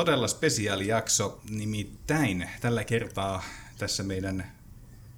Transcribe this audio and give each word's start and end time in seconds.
todella 0.00 0.28
spesiaalijakso, 0.28 1.40
nimittäin 1.50 2.50
tällä 2.60 2.84
kertaa 2.84 3.44
tässä 3.78 4.02
meidän, 4.02 4.52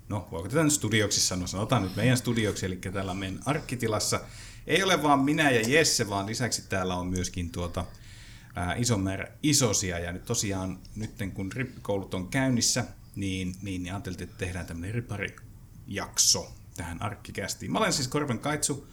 no 0.08 0.28
voiko 0.30 0.48
tätä 0.48 0.64
nyt 0.64 0.72
studioksi 0.72 1.20
sanoa, 1.20 1.46
sanotaan 1.46 1.82
nyt 1.82 1.96
meidän 1.96 2.16
studioksi, 2.16 2.66
eli 2.66 2.76
täällä 2.76 3.14
meidän 3.14 3.40
arkkitilassa. 3.46 4.20
Ei 4.66 4.82
ole 4.82 5.02
vaan 5.02 5.20
minä 5.20 5.50
ja 5.50 5.68
Jesse, 5.68 6.08
vaan 6.08 6.26
lisäksi 6.26 6.68
täällä 6.68 6.94
on 6.94 7.06
myöskin 7.06 7.50
tuota, 7.50 7.84
ää, 8.54 8.74
iso 8.74 8.98
määrä 8.98 9.28
isosia, 9.42 9.98
ja 9.98 10.12
nyt 10.12 10.24
tosiaan 10.24 10.78
nyt 10.96 11.10
kun 11.34 11.52
rippikoulut 11.52 12.14
on 12.14 12.28
käynnissä, 12.28 12.84
niin, 13.16 13.54
niin, 13.62 13.82
niin 13.82 13.94
ajateltiin, 13.94 14.30
että 14.30 14.44
tehdään 14.44 14.66
tämmöinen 14.66 14.94
riparijakso 14.94 16.52
tähän 16.76 17.02
arkkikästiin. 17.02 17.72
Mä 17.72 17.78
olen 17.78 17.92
siis 17.92 18.08
Korven 18.08 18.38
Kaitsu, 18.38 18.88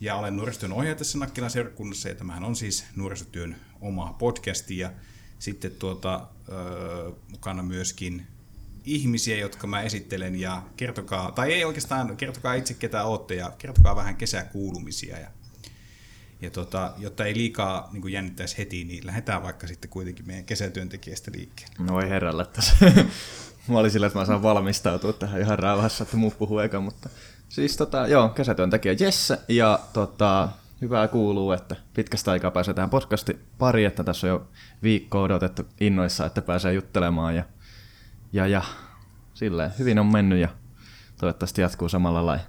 ja 0.00 0.16
olen 0.16 0.36
nuorisotyön 0.36 0.72
ohjaaja 0.72 0.96
tässä 0.96 1.18
Nakkilan 1.18 1.50
seurakunnassa, 1.50 2.08
ja 2.08 2.14
tämähän 2.14 2.44
on 2.44 2.56
siis 2.56 2.84
nuorisotyön 2.96 3.56
oma 3.80 4.12
podcasti, 4.18 4.78
ja 4.78 4.92
sitten 5.42 5.70
tuota, 5.70 6.20
ö, 6.48 7.12
mukana 7.30 7.62
myöskin 7.62 8.26
ihmisiä, 8.84 9.36
jotka 9.36 9.66
mä 9.66 9.82
esittelen, 9.82 10.40
ja 10.40 10.62
kertokaa, 10.76 11.32
tai 11.32 11.52
ei 11.52 11.64
oikeastaan, 11.64 12.16
kertokaa 12.16 12.54
itse 12.54 12.74
ketä 12.74 13.04
ootte, 13.04 13.34
ja 13.34 13.52
kertokaa 13.58 13.96
vähän 13.96 14.16
kesäkuulumisia, 14.16 15.18
ja 15.18 15.28
ja 16.40 16.50
tota, 16.50 16.92
jotta 16.98 17.24
ei 17.24 17.34
liikaa 17.34 17.90
niin 17.92 18.12
jännittäisi 18.12 18.58
heti, 18.58 18.84
niin 18.84 19.06
lähdetään 19.06 19.42
vaikka 19.42 19.66
sitten 19.66 19.90
kuitenkin 19.90 20.26
meidän 20.26 20.44
kesätyöntekijästä 20.44 21.30
liikkeelle. 21.34 21.74
No 21.78 21.94
voi 21.94 22.08
herralle 22.08 22.46
tässä. 22.46 22.74
mä 23.68 23.78
olin 23.78 23.90
sillä, 23.90 24.06
että 24.06 24.18
mä 24.18 24.26
saan 24.26 24.42
valmistautua 24.42 25.12
tähän 25.12 25.40
ihan 25.40 25.58
rauhassa, 25.58 26.04
että 26.04 26.16
muu 26.16 26.30
puhuu 26.30 26.58
eka, 26.58 26.80
mutta 26.80 27.08
Siis 27.52 27.76
tota, 27.76 28.06
joo, 28.06 28.28
kesätyöntekijä 28.28 28.96
Jesse 29.00 29.38
ja 29.48 29.80
tota, 29.92 30.48
hyvää 30.82 31.08
kuuluu, 31.08 31.52
että 31.52 31.76
pitkästä 31.94 32.30
aikaa 32.30 32.50
pääsee 32.50 32.74
tähän 32.74 32.90
podcasti 32.90 33.38
pari, 33.58 33.84
että 33.84 34.04
tässä 34.04 34.26
on 34.26 34.30
jo 34.30 34.48
viikko 34.82 35.22
odotettu 35.22 35.62
innoissa, 35.80 36.26
että 36.26 36.42
pääsee 36.42 36.72
juttelemaan 36.72 37.36
ja, 37.36 37.44
ja, 38.32 38.46
ja 38.46 38.62
silleen 39.34 39.72
hyvin 39.78 39.98
on 39.98 40.06
mennyt 40.06 40.38
ja 40.38 40.48
toivottavasti 41.20 41.60
jatkuu 41.60 41.88
samalla 41.88 42.26
lailla. 42.26 42.44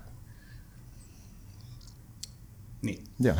Niin. 2.81 3.03
Joo. 3.19 3.35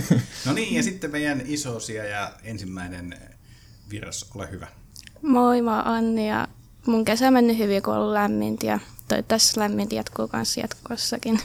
no 0.46 0.52
niin, 0.52 0.74
ja 0.74 0.82
sitten 0.82 1.10
meidän 1.10 1.42
isosia 1.44 2.04
ja 2.04 2.32
ensimmäinen 2.42 3.18
viras, 3.90 4.30
ole 4.34 4.50
hyvä. 4.50 4.66
Moi, 5.22 5.62
mä 5.62 5.76
oon 5.76 5.86
Anni 5.86 6.28
ja 6.28 6.48
mun 6.86 7.04
kesä 7.04 7.26
on 7.26 7.32
mennyt 7.32 7.58
hyvin, 7.58 7.82
kun 7.82 7.94
on 7.94 8.00
ollut 8.00 8.12
lämmintä 8.12 8.66
ja 8.66 8.78
toivottavasti 9.08 9.60
lämmin 9.60 9.88
jatkuu 9.90 10.28
kanssa 10.28 10.60
jatkossakin. 10.60 11.40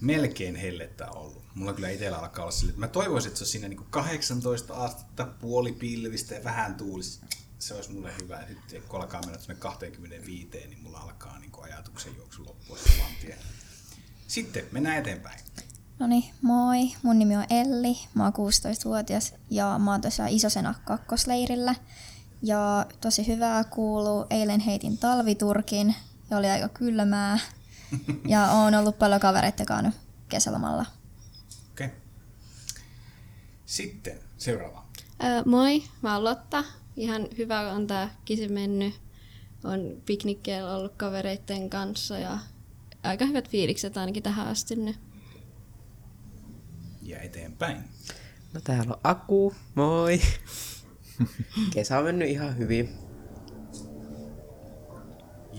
Melkein 0.00 0.56
hellettä 0.56 1.10
ollut. 1.10 1.41
Mulla 1.54 1.72
kyllä 1.72 1.90
itsellä 1.90 2.18
alkaa 2.18 2.44
olla 2.44 2.52
sille, 2.52 2.70
että 2.70 2.80
mä 2.80 2.88
toivoisin, 2.88 3.28
että 3.28 3.38
se 3.38 3.42
olisi 3.42 3.52
siinä 3.52 3.68
niin 3.68 3.86
18 3.90 4.74
astetta, 4.74 5.24
puoli 5.24 5.72
pilvistä 5.72 6.34
ja 6.34 6.44
vähän 6.44 6.74
tuulista. 6.74 7.26
Se 7.58 7.74
olisi 7.74 7.92
mulle 7.92 8.12
hyvä. 8.22 8.44
Nyt 8.48 8.84
kun 8.88 9.00
alkaa 9.00 9.20
mennä 9.20 9.38
tuonne 9.38 9.54
25, 9.54 10.48
niin 10.52 10.82
mulla 10.82 10.98
alkaa 10.98 11.38
niin 11.38 11.52
ajatuksen 11.62 12.16
juoksu 12.16 12.44
loppua 12.46 12.78
saman 12.78 13.12
tien. 13.20 13.38
Sitten 14.28 14.64
mennään 14.72 14.98
eteenpäin. 14.98 15.40
No 15.98 16.06
niin, 16.06 16.24
moi. 16.42 16.92
Mun 17.02 17.18
nimi 17.18 17.36
on 17.36 17.46
Elli. 17.50 17.98
Mä 18.14 18.24
oon 18.24 18.32
16-vuotias 18.32 19.34
ja 19.50 19.78
mä 19.78 19.90
oon 19.90 20.00
tosiaan 20.00 20.30
isosena 20.30 20.74
kakkosleirillä. 20.84 21.74
Ja 22.42 22.86
tosi 23.00 23.26
hyvää 23.26 23.64
kuuluu. 23.64 24.26
Eilen 24.30 24.60
heitin 24.60 24.98
talviturkin 24.98 25.94
ja 26.30 26.36
oli 26.36 26.50
aika 26.50 26.68
kylmää. 26.68 27.38
ja 28.28 28.46
on 28.50 28.74
ollut 28.74 28.98
paljon 28.98 29.20
kavereita 29.20 29.64
kanssa 29.64 30.00
kesälomalla. 30.28 30.86
Sitten 33.72 34.18
seuraava. 34.38 34.84
Öö, 35.24 35.42
moi, 35.46 35.82
mä 36.02 36.14
oon 36.14 36.24
Lotta. 36.24 36.64
Ihan 36.96 37.28
hyvä 37.38 37.72
on 37.72 37.86
tää 37.86 38.14
kisi 38.24 38.48
mennyt. 38.48 38.94
On 39.64 40.02
piknikkeellä 40.06 40.76
ollut 40.76 40.92
kavereiden 40.96 41.70
kanssa 41.70 42.18
ja 42.18 42.38
aika 43.02 43.24
hyvät 43.24 43.48
fiilikset 43.48 43.96
ainakin 43.96 44.22
tähän 44.22 44.46
asti 44.46 44.76
nyt. 44.76 44.96
Ja 47.02 47.20
eteenpäin. 47.20 47.76
No 48.54 48.60
täällä 48.64 48.92
on 48.92 49.00
Aku, 49.04 49.54
moi. 49.74 50.20
Kesä 51.74 51.98
on 51.98 52.04
mennyt 52.04 52.28
ihan 52.28 52.58
hyvin. 52.58 52.88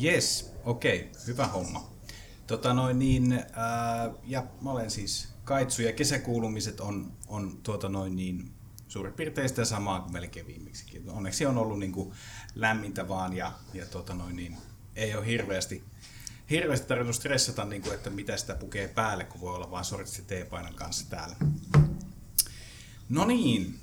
Yes, 0.03 0.53
Okei, 0.63 0.99
okay, 0.99 1.21
hyvä 1.27 1.47
homma. 1.47 1.93
Tota 2.47 2.73
noin 2.73 2.99
niin, 2.99 3.33
ää, 3.53 4.11
ja 4.23 4.47
mä 4.61 4.71
olen 4.71 4.91
siis 4.91 5.32
Kaitsu 5.43 5.81
ja 5.81 5.93
kesäkuulumiset 5.93 6.79
on, 6.79 7.11
on 7.27 7.59
tuota 7.63 7.89
noin 7.89 8.15
niin 8.15 8.51
suurin 8.87 9.13
piirtein 9.13 9.49
sitä 9.49 9.65
samaa 9.65 9.99
kuin 9.99 10.13
melkein 10.13 10.47
viimeksikin. 10.47 11.09
Onneksi 11.09 11.45
on 11.45 11.57
ollut 11.57 11.79
niin 11.79 11.91
kuin 11.91 12.13
lämmintä 12.55 13.07
vaan 13.07 13.33
ja, 13.33 13.51
ja 13.73 13.85
tuota 13.85 14.13
noin 14.13 14.35
niin, 14.35 14.57
ei 14.95 15.15
ole 15.15 15.25
hirveästi, 15.25 15.83
hirveästi 16.49 16.87
tarvinnut 16.87 17.15
stressata, 17.15 17.65
niin 17.65 17.81
kuin, 17.81 17.93
että 17.93 18.09
mitä 18.09 18.37
sitä 18.37 18.55
pukee 18.55 18.87
päälle, 18.87 19.23
kun 19.23 19.41
voi 19.41 19.55
olla 19.55 19.71
vain 19.71 19.85
sortsi 19.85 20.21
teepainan 20.21 20.75
kanssa 20.75 21.09
täällä. 21.09 21.35
No 23.09 23.25
niin, 23.25 23.79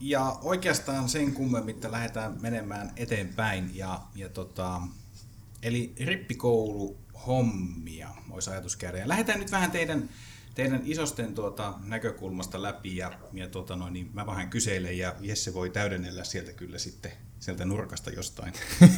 ja 0.00 0.38
oikeastaan 0.42 1.08
sen 1.08 1.32
kummemmin, 1.32 1.76
lähdetään 1.88 2.38
menemään 2.40 2.92
eteenpäin 2.96 3.76
ja, 3.76 4.00
ja 4.14 4.28
tota, 4.28 4.80
Eli 5.62 5.92
rippikoulu 6.00 6.98
hommia 7.26 8.08
olisi 8.30 8.50
ajatus 8.50 8.76
käydä. 8.76 8.98
Ja 8.98 9.08
lähdetään 9.08 9.38
nyt 9.38 9.52
vähän 9.52 9.70
teidän, 9.70 10.08
teidän 10.62 10.82
isosten 10.84 11.34
tuota, 11.34 11.74
näkökulmasta 11.84 12.62
läpi 12.62 12.96
ja, 12.96 13.12
ja 13.32 13.48
tuota, 13.48 13.76
noin, 13.76 13.92
niin 13.92 14.10
mä 14.12 14.26
vähän 14.26 14.50
kyseilen 14.50 14.98
ja 14.98 15.14
Jesse 15.20 15.54
voi 15.54 15.70
täydennellä 15.70 16.24
sieltä 16.24 16.52
kyllä 16.52 16.78
sitten 16.78 17.12
sieltä 17.38 17.64
nurkasta 17.64 18.10
jostain. 18.10 18.52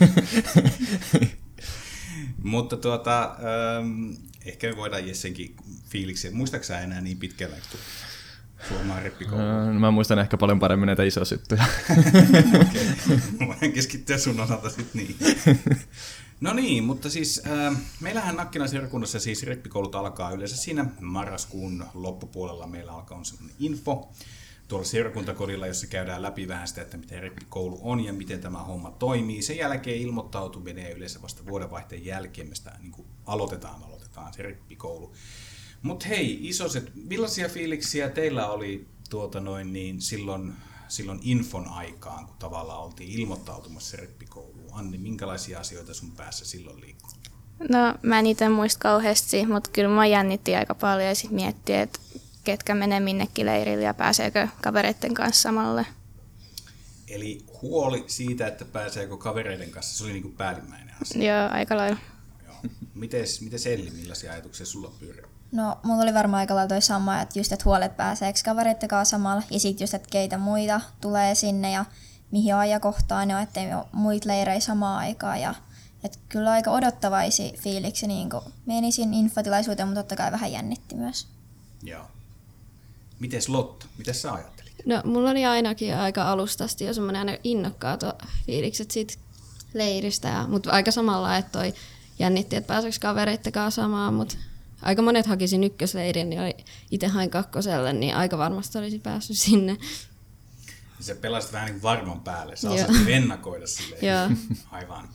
Mutta 2.42 2.76
tuota, 2.76 3.22
ähm, 3.22 4.10
ehkä 4.44 4.68
me 4.68 4.76
voidaan 4.76 5.08
Jessenkin 5.08 5.56
fiiliksiä. 5.88 6.30
Muistaaksä 6.30 6.80
enää 6.80 7.00
niin 7.00 7.18
pitkällä, 7.18 7.56
kun 7.70 7.80
Suomaan 8.68 9.02
rippikoulu? 9.02 9.72
No, 9.72 9.80
mä 9.80 9.90
muistan 9.90 10.18
ehkä 10.18 10.36
paljon 10.36 10.60
paremmin 10.60 10.86
näitä 10.86 11.02
isosyttyjä. 11.02 11.64
Okei, 12.60 12.88
okay. 13.06 13.18
voin 13.46 13.72
keskittyä 13.72 14.18
sun 14.18 14.40
osalta 14.40 14.70
sitten 14.70 14.86
niin. 14.94 15.16
No 16.42 16.52
niin, 16.52 16.84
mutta 16.84 17.10
siis 17.10 17.42
äh, 17.46 17.76
meillähän 18.00 18.36
Nakkilan 18.36 18.68
seurakunnassa 18.68 19.20
siis 19.20 19.42
rippikoulut 19.42 19.94
alkaa 19.94 20.30
yleensä 20.30 20.56
siinä 20.56 20.84
marraskuun 21.00 21.84
loppupuolella. 21.94 22.66
Meillä 22.66 22.92
alkaa 22.92 23.18
on 23.18 23.24
sellainen 23.24 23.56
info 23.58 24.12
tuolla 24.68 24.84
seurakuntakodilla, 24.84 25.66
jossa 25.66 25.86
käydään 25.86 26.22
läpi 26.22 26.48
vähän 26.48 26.68
sitä, 26.68 26.82
että 26.82 26.96
miten 26.96 27.22
rippikoulu 27.22 27.78
on 27.82 28.04
ja 28.04 28.12
miten 28.12 28.40
tämä 28.40 28.58
homma 28.58 28.90
toimii. 28.90 29.42
Sen 29.42 29.56
jälkeen 29.56 29.98
ilmoittautuminen 29.98 30.92
yleensä 30.92 31.22
vasta 31.22 31.46
vuodenvaihteen 31.46 32.04
jälkeen 32.04 32.48
me 32.48 32.54
sitä 32.54 32.78
niin 32.80 33.06
aloitetaan, 33.26 33.82
aloitetaan 33.82 34.34
se 34.34 34.42
rippikoulu. 34.42 35.12
Mutta 35.82 36.06
hei, 36.06 36.48
isoset, 36.48 36.92
millaisia 36.94 37.48
fiiliksiä 37.48 38.08
teillä 38.08 38.48
oli 38.48 38.86
tuota 39.10 39.40
noin 39.40 39.72
niin 39.72 40.00
silloin 40.00 40.52
silloin 40.88 41.20
infon 41.22 41.68
aikaan, 41.68 42.26
kun 42.26 42.36
tavallaan 42.38 42.82
oltiin 42.84 43.10
ilmoittautumassa 43.10 43.96
rippikouluun. 43.96 44.51
Anni, 44.72 44.98
minkälaisia 44.98 45.60
asioita 45.60 45.94
sun 45.94 46.12
päässä 46.12 46.44
silloin 46.44 46.80
liikkuu? 46.80 47.10
No 47.68 47.94
mä 48.02 48.18
en 48.18 48.26
itse 48.26 48.48
muista 48.48 48.78
kauheasti, 48.78 49.46
mutta 49.46 49.70
kyllä 49.72 49.88
mä 49.88 50.06
jännitti 50.06 50.56
aika 50.56 50.74
paljon 50.74 51.08
ja 51.08 51.14
sitten 51.14 51.34
miettii, 51.34 51.76
että 51.76 51.98
ketkä 52.44 52.74
menee 52.74 53.00
minnekin 53.00 53.46
leirille 53.46 53.84
ja 53.84 53.94
pääseekö 53.94 54.48
kavereiden 54.62 55.14
kanssa 55.14 55.42
samalle. 55.42 55.86
Eli 57.08 57.44
huoli 57.62 58.04
siitä, 58.06 58.46
että 58.46 58.64
pääseekö 58.64 59.16
kavereiden 59.16 59.70
kanssa, 59.70 59.98
se 59.98 60.04
oli 60.04 60.12
niin 60.12 60.22
kuin 60.22 60.34
päällimmäinen 60.34 60.94
asia. 61.02 61.34
Joo, 61.34 61.50
aika 61.52 61.76
lailla. 61.76 61.98
Joo. 62.46 62.54
Mites, 62.94 63.40
mites 63.40 63.66
Elli, 63.66 63.90
millaisia 63.90 64.32
ajatuksia 64.32 64.66
sulla 64.66 64.92
pyörii? 65.00 65.22
No, 65.52 65.78
mulla 65.82 66.02
oli 66.02 66.14
varmaan 66.14 66.40
aika 66.40 66.54
lailla 66.54 66.68
toi 66.68 66.82
sama, 66.82 67.20
että 67.20 67.38
just, 67.38 67.52
että 67.52 67.64
huolet 67.64 67.96
pääseekö 67.96 68.40
kavereiden 68.44 68.88
kanssa 68.88 69.10
samalla, 69.10 69.42
ja 69.50 69.60
sitten 69.60 69.84
just, 69.84 69.94
että 69.94 70.08
keitä 70.10 70.38
muita 70.38 70.80
tulee 71.00 71.34
sinne, 71.34 71.70
ja 71.70 71.84
mihin 72.32 72.54
ajankohtaan 72.54 73.28
ne 73.28 73.36
on, 73.36 73.42
ettei 73.42 73.74
ole 73.74 73.84
muita 73.92 74.28
leirejä 74.28 74.60
samaan 74.60 74.98
aikaan, 74.98 75.40
ja 75.40 75.54
että 76.04 76.18
kyllä 76.28 76.50
aika 76.50 76.70
odottavaisi 76.70 77.52
fiiliksi, 77.58 78.06
niin 78.06 78.30
kuin 78.30 78.42
menisin 78.66 79.14
infotilaisuuteen, 79.14 79.88
mutta 79.88 80.00
totta 80.00 80.16
kai 80.16 80.32
vähän 80.32 80.52
jännitti 80.52 80.94
myös. 80.94 81.26
Joo. 81.82 82.04
Mites 83.20 83.48
Lotta, 83.48 83.86
mitä 83.98 84.12
sä 84.12 84.32
ajattelit? 84.32 84.72
No, 84.86 85.02
mulla 85.04 85.30
oli 85.30 85.44
ainakin 85.44 85.96
aika 85.96 86.32
alustasti 86.32 86.84
jo 86.84 86.94
semmoinen 86.94 87.20
aina 87.20 87.38
innokkaat 87.44 88.00
fiilikset 88.46 88.90
siitä 88.90 89.14
leiristä, 89.74 90.28
ja, 90.28 90.46
mutta 90.48 90.70
aika 90.70 90.90
samalla, 90.90 91.36
että 91.36 91.52
toi 91.52 91.74
jännitti, 92.18 92.56
että 92.56 92.68
pääseekö 92.68 92.96
kavereiden 93.00 93.52
kanssa 93.52 93.82
samaan, 93.82 94.14
mutta 94.14 94.34
aika 94.82 95.02
monet 95.02 95.26
hakisin 95.26 95.64
ykkösleirin, 95.64 96.30
niin 96.30 96.54
itse 96.90 97.06
hain 97.06 97.30
kakkoselle, 97.30 97.92
niin 97.92 98.16
aika 98.16 98.38
varmasti 98.38 98.78
olisi 98.78 98.98
päässyt 98.98 99.38
sinne. 99.38 99.76
Se 101.02 101.14
pelasit 101.14 101.52
vähän 101.52 101.70
niin 101.70 101.82
varman 101.82 102.20
päälle, 102.20 102.56
sä 102.56 102.70
osaat 102.70 102.90
niinku 102.90 103.10
ennakoida 103.10 103.66
sille. 103.66 103.96
Aivan. 104.70 105.08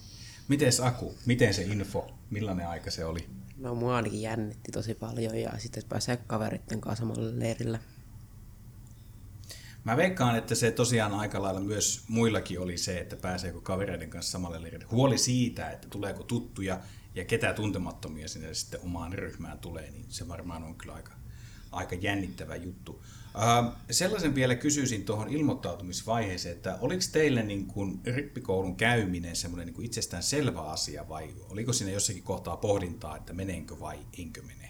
Miten 0.48 0.72
Aku, 0.84 1.18
miten 1.26 1.54
se 1.54 1.64
info, 1.64 2.12
millainen 2.30 2.68
aika 2.68 2.92
se 2.92 3.06
oli? 3.06 3.30
No 3.58 3.76
mua 3.76 3.96
ainakin 3.96 4.22
jännitti 4.22 4.72
tosi 4.72 4.94
paljon 4.94 5.38
ja 5.38 5.52
sitten 5.58 5.84
pääsee 5.90 6.18
kaveritten 6.18 6.82
kanssa 6.82 7.02
samalle 7.02 7.40
leirille. 7.40 7.80
Mä 9.84 9.98
veikkaan, 9.98 10.36
että 10.36 10.56
se 10.56 10.72
tosiaan 10.72 11.14
aika 11.14 11.42
lailla 11.42 11.60
myös 11.60 12.04
muillakin 12.08 12.60
oli 12.60 12.78
se, 12.78 13.00
että 13.00 13.16
pääseekö 13.16 13.62
kavereiden 13.62 14.10
kanssa 14.10 14.32
samalle 14.32 14.62
leirille. 14.62 14.86
Huoli 14.92 15.18
siitä, 15.18 15.72
että 15.72 15.88
tuleeko 15.90 16.24
tuttuja 16.24 16.80
ja 17.16 17.26
ketä 17.26 17.54
tuntemattomia 17.54 18.28
sinne 18.28 18.54
sitten 18.54 18.80
omaan 18.84 19.14
ryhmään 19.14 19.60
tulee, 19.60 19.92
niin 19.92 20.06
se 20.10 20.28
varmaan 20.28 20.64
on 20.64 20.76
kyllä 20.76 20.94
aika, 20.94 21.14
aika 21.78 21.96
jännittävä 21.96 22.56
juttu. 22.56 22.92
Uh, 23.36 23.74
sellaisen 23.92 24.36
vielä 24.36 24.56
kysyisin 24.56 25.06
tuohon 25.06 25.30
ilmoittautumisvaiheeseen, 25.30 26.56
että 26.56 26.78
oliko 26.82 27.04
teille 27.12 27.44
niin 27.44 27.66
kuin 27.66 28.02
rippikoulun 28.06 28.76
käyminen 28.76 29.36
semmoinen 29.36 29.68
niin 29.68 29.76
kuin 29.76 29.86
itsestään 29.86 30.24
selvä 30.24 30.62
asia 30.62 31.10
vai 31.10 31.30
oliko 31.50 31.74
siinä 31.74 31.92
jossakin 31.92 32.24
kohtaa 32.24 32.58
pohdintaa, 32.58 33.18
että 33.18 33.34
menenkö 33.34 33.80
vai 33.80 33.98
enkö 34.18 34.42
mene? 34.42 34.70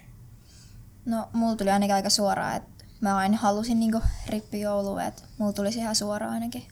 No, 1.04 1.28
mulla 1.32 1.56
tuli 1.56 1.70
ainakin 1.70 1.94
aika 1.94 2.10
suoraan, 2.10 2.56
että 2.56 2.84
mä 3.00 3.16
aina 3.16 3.36
halusin 3.36 3.80
niinku 3.80 4.00
rippikoulua, 4.28 5.04
että 5.04 5.22
mulla 5.38 5.52
tuli 5.52 5.68
ihan 5.68 5.96
suoraan 5.96 6.32
ainakin. 6.32 6.62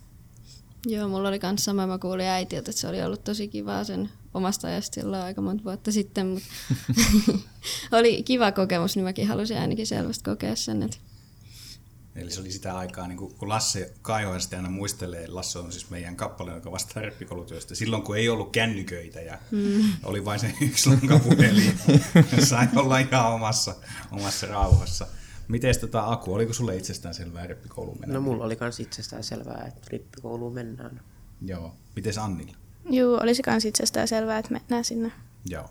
Joo, 0.87 1.09
mulla 1.09 1.29
oli 1.29 1.41
myös 1.43 1.65
sama, 1.65 1.87
mä 1.87 1.99
kuulin 1.99 2.27
äitiltä, 2.27 2.71
että 2.71 2.81
se 2.81 2.89
oli 2.89 3.03
ollut 3.03 3.25
tosi 3.25 3.49
kivaa 3.49 3.85
sen 3.85 4.11
omasta 4.37 4.69
ajasta 4.69 4.95
silloin 4.95 5.23
aika 5.23 5.41
monta 5.41 5.65
vuotta 5.65 5.93
sitten, 5.93 6.27
mutta 6.27 6.49
oli 7.99 8.23
kiva 8.23 8.53
kokemus, 8.53 8.97
niin 8.97 9.05
mäkin 9.05 9.29
halusin 9.29 9.59
ainakin 9.59 9.87
selvästi 9.87 10.25
kokea 10.25 10.57
sen, 10.57 10.83
että 10.83 10.97
Eli 12.17 12.31
se 12.31 12.41
oli 12.41 12.51
sitä 12.51 12.79
aikaa, 12.79 13.09
niin 13.09 13.19
kun 13.19 13.49
Lasse 13.49 13.95
Kaihoista 14.03 14.57
aina 14.57 14.71
muistelee, 14.71 15.27
Lasse 15.29 15.59
on 15.59 15.73
siis 15.73 15.91
meidän 15.91 16.17
kappale, 16.17 16.55
joka 16.55 16.73
vastaa 16.73 17.03
reppikoulutyöstä, 17.03 17.75
silloin 17.75 18.03
kun 18.03 18.17
ei 18.17 18.29
ollut 18.29 18.53
kännyköitä 18.53 19.21
ja 19.21 19.39
mm. 19.51 19.83
oli 20.05 20.25
vain 20.25 20.41
se 20.41 20.55
yksi 20.61 20.89
lankapuhelin, 20.89 21.79
sai 22.49 22.69
olla 22.77 22.99
ihan 22.99 23.33
omassa, 23.33 23.75
omassa 24.13 24.47
rauhassa. 24.47 25.07
Miten 25.49 25.81
tota 25.81 26.13
Aku, 26.13 26.35
oliko 26.35 26.53
sulle 26.53 26.77
itsestään 26.77 27.15
selvää 27.15 27.47
rippikouluun 27.47 28.01
mennä? 28.01 28.15
No 28.15 28.21
mulla 28.21 28.45
oli 28.45 28.57
kans 28.57 28.81
itsestään 28.81 29.25
selvää, 29.25 29.65
että 29.69 29.89
rippikouluun 29.91 30.55
mennään. 30.55 31.01
Joo. 31.43 31.75
Miten 31.97 32.19
Annilla? 32.19 32.57
Juu, 32.91 33.15
olisi 33.15 33.43
kans 33.43 33.65
itsestään 33.65 34.09
selvää, 34.09 34.39
että 34.39 34.53
mennään 34.53 34.85
sinne. 34.85 35.13
Joo. 35.51 35.71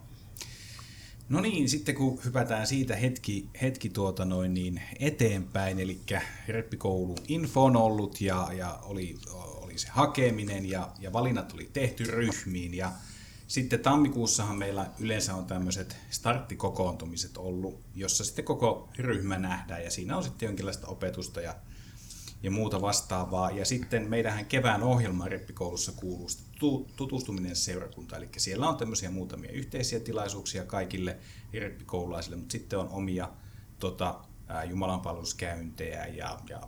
No 1.30 1.42
niin, 1.42 1.70
sitten 1.70 1.96
kun 1.96 2.20
hypätään 2.26 2.68
siitä 2.68 2.96
hetki, 2.96 3.50
hetki 3.62 3.90
tuota 3.90 4.26
noin 4.26 4.54
niin 4.54 4.82
eteenpäin, 5.00 5.80
eli 5.80 6.00
reppikoulu 6.48 7.16
info 7.28 7.64
on 7.64 7.76
ollut 7.76 8.22
ja, 8.22 8.48
ja 8.58 8.80
oli, 8.84 9.18
oli 9.34 9.78
se 9.78 9.88
hakeminen 9.90 10.66
ja, 10.66 10.90
ja 11.00 11.14
valinnat 11.14 11.54
oli 11.54 11.70
tehty 11.74 12.04
ryhmiin 12.04 12.74
ja 12.74 12.92
sitten 13.48 13.80
tammikuussahan 13.80 14.58
meillä 14.58 14.86
yleensä 15.00 15.36
on 15.36 15.46
tämmöiset 15.46 15.98
starttikokoontumiset 16.10 17.38
ollut, 17.38 17.80
jossa 17.96 18.24
sitten 18.24 18.46
koko 18.46 18.90
ryhmä 18.98 19.40
nähdään 19.40 19.84
ja 19.84 19.92
siinä 19.92 20.18
on 20.18 20.24
sitten 20.24 20.48
jonkinlaista 20.48 20.88
opetusta 20.88 21.42
ja, 21.42 21.56
ja 22.44 22.52
muuta 22.52 22.82
vastaavaa. 22.82 23.52
Ja 23.52 23.66
sitten 23.66 24.10
meidän 24.10 24.46
kevään 24.46 24.84
ohjelma 24.84 25.26
reppikoulussa 25.26 25.92
kuuluu 25.92 26.30
tutustuminen 26.96 27.56
seurakunta, 27.56 28.18
eli 28.18 28.30
siellä 28.38 28.70
on 28.70 28.78
tämmöisiä 28.78 29.12
muutamia 29.12 29.52
yhteisiä 29.52 30.00
tilaisuuksia 30.00 30.64
kaikille 30.64 31.18
reppikoululaisille, 31.54 32.38
mutta 32.38 32.52
sitten 32.52 32.80
on 32.80 32.90
omia 32.90 33.30
tota, 33.80 34.20
jumalanpalveluskäyntejä 34.70 36.06
ja, 36.06 36.40
ja 36.50 36.62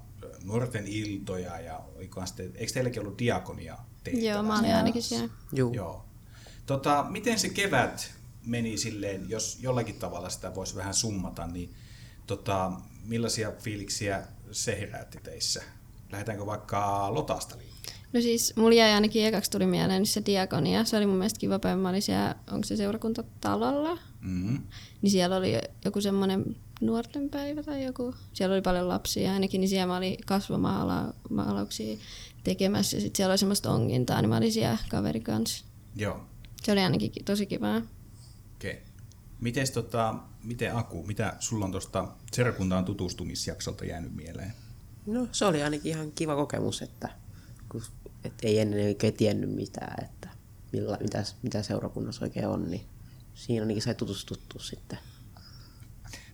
nuorten 0.44 0.88
iltoja 0.88 1.60
ja 1.60 1.82
sitten, 2.26 2.52
eikö 2.56 2.74
teilläkin 2.74 3.02
ollut 3.02 3.20
diakonia 3.20 3.78
tehtävä? 4.04 4.26
Joo, 4.26 4.44
mä 4.44 4.60
olin 4.60 4.76
ainakin 4.76 5.04
siellä. 5.04 5.30
Joo. 5.52 5.74
Joo. 5.74 6.06
Tota, 6.66 7.06
miten 7.10 7.40
se 7.40 7.50
kevät 7.50 8.14
meni 8.46 8.78
silleen, 8.78 9.30
jos 9.30 9.58
jollakin 9.62 9.96
tavalla 9.96 10.30
sitä 10.30 10.56
voisi 10.56 10.76
vähän 10.76 10.94
summata, 10.94 11.48
niin 11.48 11.74
tota, 12.28 12.72
millaisia 13.04 13.52
fiiliksiä 13.60 14.28
se 14.52 14.80
herätti 14.80 15.18
teissä? 15.24 15.64
Lähdetäänkö 16.12 16.46
vaikka 16.46 17.14
Lotasta 17.14 17.58
liikkeelle? 17.58 17.78
No 18.14 18.22
siis 18.22 18.56
mulla 18.56 18.76
jäi 18.76 18.94
ainakin 18.94 19.26
ekaksi 19.26 19.52
tuli 19.52 19.66
mieleen 19.66 20.06
se 20.06 20.22
diakonia. 20.26 20.86
Se 20.86 20.98
oli 20.98 21.06
mun 21.06 21.16
mielestä 21.16 21.40
kiva 21.40 21.60
päivä. 21.60 21.82
Mä 21.82 21.90
olin 21.90 22.02
siellä, 22.02 22.36
onko 22.52 22.64
se 22.66 22.76
seurakuntatalolla? 22.76 23.98
Mm-hmm. 24.22 24.64
Niin 25.02 25.12
siellä 25.12 25.36
oli 25.36 25.60
joku 25.86 26.02
semmoinen 26.02 26.56
nuorten 26.82 27.30
päivä 27.30 27.64
tai 27.64 27.86
joku. 27.86 28.16
Siellä 28.34 28.54
oli 28.54 28.62
paljon 28.62 28.88
lapsia 28.88 29.34
ainakin, 29.34 29.62
niin 29.62 29.70
siellä 29.70 29.88
mä 29.88 29.98
olin 29.98 30.18
kasvamaalauksia 30.26 31.98
tekemässä. 32.44 32.98
Ja 32.98 33.02
sitten 33.02 33.18
siellä 33.18 33.32
oli 33.32 33.38
semmoista 33.38 33.72
ongintaa, 33.72 34.22
niin 34.22 34.30
mä 34.30 34.38
olin 34.38 34.52
siellä 34.52 34.78
kaverin 34.90 35.24
kanssa. 35.24 35.66
Joo. 35.96 36.22
Se 36.64 36.72
oli 36.72 36.82
ainakin 36.82 37.12
tosi 37.26 37.46
kivaa. 37.46 37.78
Okei. 38.56 38.72
Okay. 38.72 38.84
Mites 39.42 39.72
tota, 39.72 40.16
miten 40.48 40.76
Aku, 40.76 41.04
mitä 41.04 41.34
sulla 41.40 41.66
on 41.66 41.72
tuosta 41.72 42.08
seurakuntaan 42.34 42.86
tutustumisjaksolta 42.86 43.86
jäänyt 43.86 44.16
mieleen? 44.16 44.54
No 45.06 45.28
se 45.32 45.46
oli 45.46 45.64
ainakin 45.64 45.92
ihan 45.92 46.12
kiva 46.12 46.36
kokemus, 46.36 46.82
että, 46.82 47.10
kun, 47.70 47.84
että 48.24 48.48
ei 48.48 48.60
ennen 48.60 48.88
oikein 48.88 49.14
tiennyt 49.14 49.50
mitään, 49.50 50.04
että 50.04 50.30
millä, 50.72 50.98
mitä, 51.02 51.24
mitä 51.42 51.64
seurakunnassa 51.64 52.26
oikein 52.26 52.48
on, 52.48 52.72
niin 52.72 52.86
siinä 53.36 53.64
ainakin 53.64 53.82
sai 53.84 53.96
tutustuttua 53.96 54.62
sitten. 54.62 55.00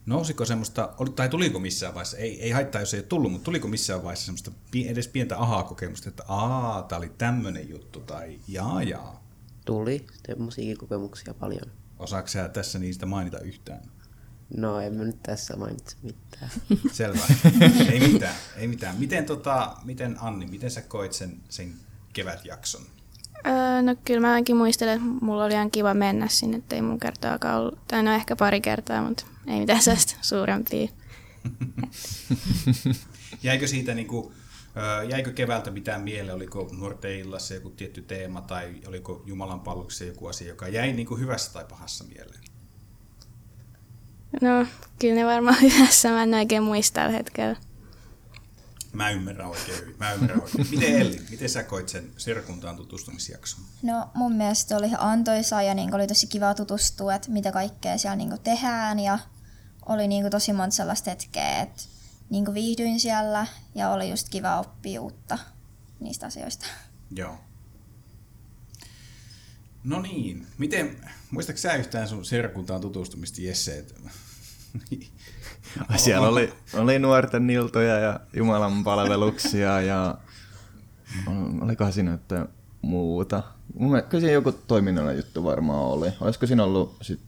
Nousiko 0.06 0.44
semmoista, 0.44 0.94
tai 1.16 1.28
tuliko 1.28 1.58
missään 1.58 1.94
vaiheessa, 1.94 2.16
ei, 2.16 2.42
ei 2.42 2.50
haittaa 2.50 2.80
jos 2.80 2.94
ei 2.94 3.00
ole 3.00 3.06
tullut, 3.06 3.32
mutta 3.32 3.44
tuliko 3.44 3.68
missään 3.68 4.02
vaiheessa 4.02 4.24
semmoista 4.24 4.50
edes 4.86 5.08
pientä 5.08 5.38
ahaa-kokemusta, 5.38 6.08
että 6.08 6.24
aa, 6.28 6.82
tää 6.82 6.98
oli 6.98 7.12
tämmöinen 7.18 7.68
juttu, 7.68 8.00
tai 8.00 8.38
jaa 8.48 8.82
jaa? 8.82 9.24
Tuli, 9.64 10.06
semmoisia 10.26 10.76
kokemuksia 10.76 11.34
paljon. 11.34 11.70
Osaatko 11.98 12.28
sä 12.28 12.48
tässä 12.48 12.78
niistä 12.78 13.06
mainita 13.06 13.38
yhtään? 13.38 13.93
No 14.56 14.80
en 14.80 14.94
mä 14.94 15.04
nyt 15.04 15.22
tässä 15.22 15.56
mainitse 15.56 15.96
mitään. 16.02 16.50
Selvä. 16.92 17.20
ei 17.92 18.12
mitään, 18.12 18.34
ei 18.56 18.68
mitään. 18.68 18.96
Miten, 18.96 19.24
tota, 19.26 19.76
miten 19.84 20.16
Anni, 20.20 20.46
miten 20.46 20.70
sä 20.70 20.82
koit 20.82 21.12
sen, 21.12 21.36
sen 21.48 21.74
kevätjakson? 22.12 22.82
Öö, 23.46 23.82
no 23.82 23.96
kyllä 24.04 24.20
mä 24.20 24.32
ainakin 24.32 24.56
muistelen, 24.56 24.94
että 24.94 25.24
mulla 25.24 25.44
oli 25.44 25.54
ihan 25.54 25.70
kiva 25.70 25.94
mennä 25.94 26.28
sinne, 26.28 26.56
ettei 26.56 26.82
mun 26.82 27.00
kertaakaan 27.00 27.60
ollut, 27.60 27.78
tai 27.88 28.02
no 28.02 28.14
ehkä 28.14 28.36
pari 28.36 28.60
kertaa, 28.60 29.02
mutta 29.02 29.26
ei 29.46 29.60
mitään 29.60 29.82
sellaista 29.84 30.16
suurempia. 30.22 30.88
Jäikö 33.42 33.66
siitä 33.66 33.94
niin 33.94 34.06
kuin, 34.06 34.34
Jäikö 35.08 35.32
keväältä 35.32 35.70
mitään 35.70 36.02
mieleen, 36.02 36.36
oliko 36.36 36.68
nuorten 36.72 37.18
illassa 37.18 37.54
joku 37.54 37.70
tietty 37.70 38.02
teema 38.02 38.40
tai 38.40 38.74
oliko 38.86 39.22
Jumalan 39.26 39.60
palveluksessa 39.60 40.04
joku 40.04 40.26
asia, 40.26 40.48
joka 40.48 40.68
jäi 40.68 40.92
niin 40.92 41.06
kuin 41.06 41.20
hyvässä 41.20 41.52
tai 41.52 41.64
pahassa 41.64 42.04
mieleen? 42.04 42.40
No, 44.40 44.66
kyllä 44.98 45.14
ne 45.14 45.26
varmaan 45.26 45.60
hyvässä, 45.62 46.10
mä 46.10 46.22
en 46.22 46.34
oikein 46.34 46.62
muista 46.62 46.94
tällä 46.94 47.16
hetkellä. 47.16 47.56
Mä 48.92 49.10
ymmärrän 49.10 49.46
oikein 49.48 49.78
hyvin. 49.80 49.94
Mä 49.98 50.12
ymmärrän 50.12 50.42
oikein. 50.42 50.66
Miten 50.70 51.00
Elli, 51.00 51.20
miten 51.30 51.48
sä 51.48 51.62
koit 51.62 51.88
sen 51.88 52.10
seurakuntaan 52.16 52.76
tutustumisjakson? 52.76 53.64
No 53.82 54.10
mun 54.14 54.32
mielestä 54.32 54.76
oli 54.76 54.90
antoisa 54.98 55.62
ja 55.62 55.74
niin 55.74 55.94
oli 55.94 56.06
tosi 56.06 56.26
kiva 56.26 56.54
tutustua, 56.54 57.14
että 57.14 57.30
mitä 57.30 57.52
kaikkea 57.52 57.98
siellä 57.98 58.16
niin 58.16 58.40
tehdään 58.44 58.98
ja 58.98 59.18
oli 59.86 60.08
niin 60.08 60.30
tosi 60.30 60.52
monta 60.52 60.76
sellaista 60.76 61.10
hetkeä, 61.10 61.62
että 61.62 61.82
niin 62.30 62.54
viihdyin 62.54 63.00
siellä 63.00 63.46
ja 63.74 63.90
oli 63.90 64.10
just 64.10 64.28
kiva 64.28 64.60
oppia 64.60 65.00
uutta 65.00 65.38
niistä 66.00 66.26
asioista. 66.26 66.66
Joo. 67.16 67.38
No 69.84 70.02
niin, 70.02 70.46
miten, 70.58 70.96
muistatko 71.30 71.60
sä 71.60 71.74
yhtään 71.74 72.08
sun 72.08 72.24
seurakuntaan 72.24 72.80
tutustumista 72.80 73.42
Jesse? 73.42 73.84
Siellä 75.96 76.28
oli, 76.28 76.52
oli 76.74 76.98
nuorten 76.98 77.50
iltoja 77.50 77.98
ja 77.98 78.20
Jumalan 78.36 78.84
palveluksia 78.84 79.80
ja 79.80 80.18
olikohan 81.60 81.92
siinä 81.92 82.14
että 82.14 82.48
muuta. 82.82 83.42
Mun 83.74 84.02
kyllä 84.08 84.20
siinä 84.20 84.32
joku 84.32 84.52
toiminnallinen 84.52 85.16
juttu 85.16 85.44
varmaan 85.44 85.84
oli. 85.84 86.08
Olisiko 86.20 86.46
siinä 86.46 86.64
ollut 86.64 86.96
sit 87.02 87.20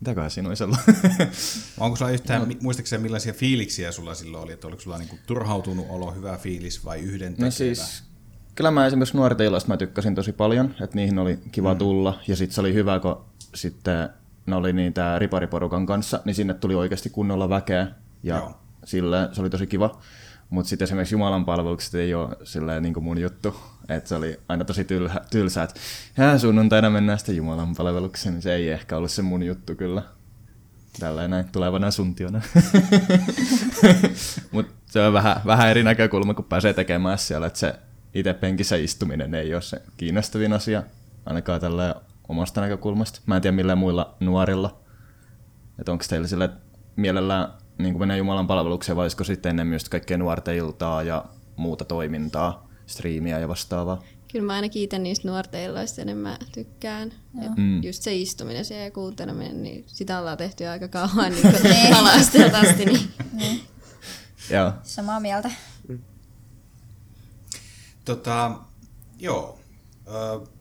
Mitäköhän 0.00 0.30
siinä 0.30 0.48
olisi 0.48 0.64
ollut? 0.64 0.78
Onko 1.78 1.96
sulla 1.96 2.10
yhtään, 2.10 2.48
no. 2.48 2.54
muistaakseni 2.60 3.02
millaisia 3.02 3.32
fiiliksiä 3.32 3.92
sulla 3.92 4.14
silloin 4.14 4.44
oli? 4.44 4.52
Että 4.52 4.66
oliko 4.66 4.82
sulla 4.82 4.98
niinku 4.98 5.18
turhautunut 5.26 5.86
olo, 5.88 6.10
hyvä 6.10 6.36
fiilis 6.36 6.84
vai 6.84 7.00
yhden 7.00 7.34
No 7.38 7.50
siis, 7.50 8.02
kyllä 8.54 8.70
mä 8.70 8.86
esimerkiksi 8.86 9.16
nuorten 9.16 9.46
ilasta 9.46 9.68
mä 9.68 9.76
tykkäsin 9.76 10.14
tosi 10.14 10.32
paljon, 10.32 10.74
että 10.80 10.96
niihin 10.96 11.18
oli 11.18 11.38
kiva 11.52 11.72
mm. 11.72 11.78
tulla. 11.78 12.18
Ja 12.28 12.36
sitten 12.36 12.54
se 12.54 12.60
oli 12.60 12.74
hyvä, 12.74 13.00
kun 13.00 13.24
sitten 13.54 14.08
ne 14.46 14.56
oli 14.56 14.72
niitä 14.72 15.18
ripariporukan 15.18 15.86
kanssa, 15.86 16.20
niin 16.24 16.34
sinne 16.34 16.54
tuli 16.54 16.74
oikeasti 16.74 17.10
kunnolla 17.10 17.48
väkeä. 17.48 17.86
Ja 18.22 18.36
Joo. 18.36 18.60
sille 18.84 19.28
se 19.32 19.40
oli 19.40 19.50
tosi 19.50 19.66
kiva. 19.66 20.00
Mutta 20.50 20.68
sitten 20.68 20.84
esimerkiksi 20.84 21.14
Jumalan 21.14 21.44
palvelukset 21.44 21.94
ei 21.94 22.14
ole 22.14 22.36
silleen 22.44 22.82
niin 22.82 22.94
kuin 22.94 23.04
mun 23.04 23.18
juttu. 23.18 23.56
Että 23.88 24.08
se 24.08 24.14
oli 24.14 24.40
aina 24.48 24.64
tosi 24.64 24.84
tylhä, 24.84 25.20
tylsä, 25.30 25.62
että 25.62 26.38
sunnuntaina 26.38 26.90
mennään 26.90 27.18
sitten 27.18 27.36
Jumalan 27.36 27.74
palvelukseen, 27.74 28.34
niin 28.34 28.42
se 28.42 28.54
ei 28.54 28.70
ehkä 28.70 28.96
ollut 28.96 29.10
se 29.10 29.22
mun 29.22 29.42
juttu 29.42 29.74
kyllä. 29.74 30.02
Tällä 31.00 31.28
näin 31.28 31.44
tulevana 31.52 31.90
suntiona. 31.90 32.40
Mutta 34.52 34.72
se 34.86 35.00
on 35.00 35.12
vähän, 35.12 35.36
vähän 35.46 35.70
eri 35.70 35.82
näkökulma, 35.82 36.34
kun 36.34 36.44
pääsee 36.44 36.72
tekemään 36.72 37.18
siellä, 37.18 37.46
että 37.46 37.58
se 37.58 37.74
itse 38.14 38.32
penkissä 38.32 38.76
istuminen 38.76 39.34
ei 39.34 39.54
ole 39.54 39.62
se 39.62 39.82
kiinnostavin 39.96 40.52
asia, 40.52 40.82
ainakaan 41.26 41.60
tällä 41.60 41.94
omasta 42.28 42.60
näkökulmasta. 42.60 43.20
Mä 43.26 43.36
en 43.36 43.42
tiedä 43.42 43.56
millään 43.56 43.78
muilla 43.78 44.16
nuorilla. 44.20 44.80
Että 45.78 45.92
onko 45.92 46.04
teillä 46.08 46.28
sille 46.28 46.50
mielellään 46.96 47.48
niin 47.78 47.92
kuin 47.92 48.00
mennä 48.00 48.16
Jumalan 48.16 48.46
palvelukseen, 48.46 48.96
vai 48.96 49.04
olisiko 49.04 49.24
sitten 49.24 49.50
ennen 49.50 49.66
myös 49.66 49.88
kaikkea 49.88 50.18
nuorten 50.18 50.56
iltaa 50.56 51.02
ja 51.02 51.24
muuta 51.56 51.84
toimintaa, 51.84 52.68
striimiä 52.86 53.38
ja 53.38 53.48
vastaavaa? 53.48 54.02
Kyllä 54.32 54.46
mä 54.46 54.52
ainakin 54.52 54.82
itse 54.82 54.98
niistä 54.98 55.28
nuorten 55.28 55.62
illoista 55.62 56.02
enemmän 56.02 56.36
tykkään. 56.52 57.12
Et 57.42 57.50
Mm. 57.56 57.82
Just 57.82 58.02
se 58.02 58.14
istuminen 58.14 58.64
siellä 58.64 58.84
ja 58.84 58.90
kuunteleminen, 58.90 59.62
niin 59.62 59.84
sitä 59.86 60.18
ollaan 60.18 60.38
tehty 60.38 60.66
aika 60.66 60.88
kauan 60.88 61.32
niin 61.32 61.94
ala-asteelta 61.98 62.58
asti. 62.58 62.84
Niin. 63.32 63.60
Joo. 64.50 64.72
Samaa 64.82 65.20
mieltä. 65.20 65.50
Tota, 68.10 68.60
joo. 69.18 69.58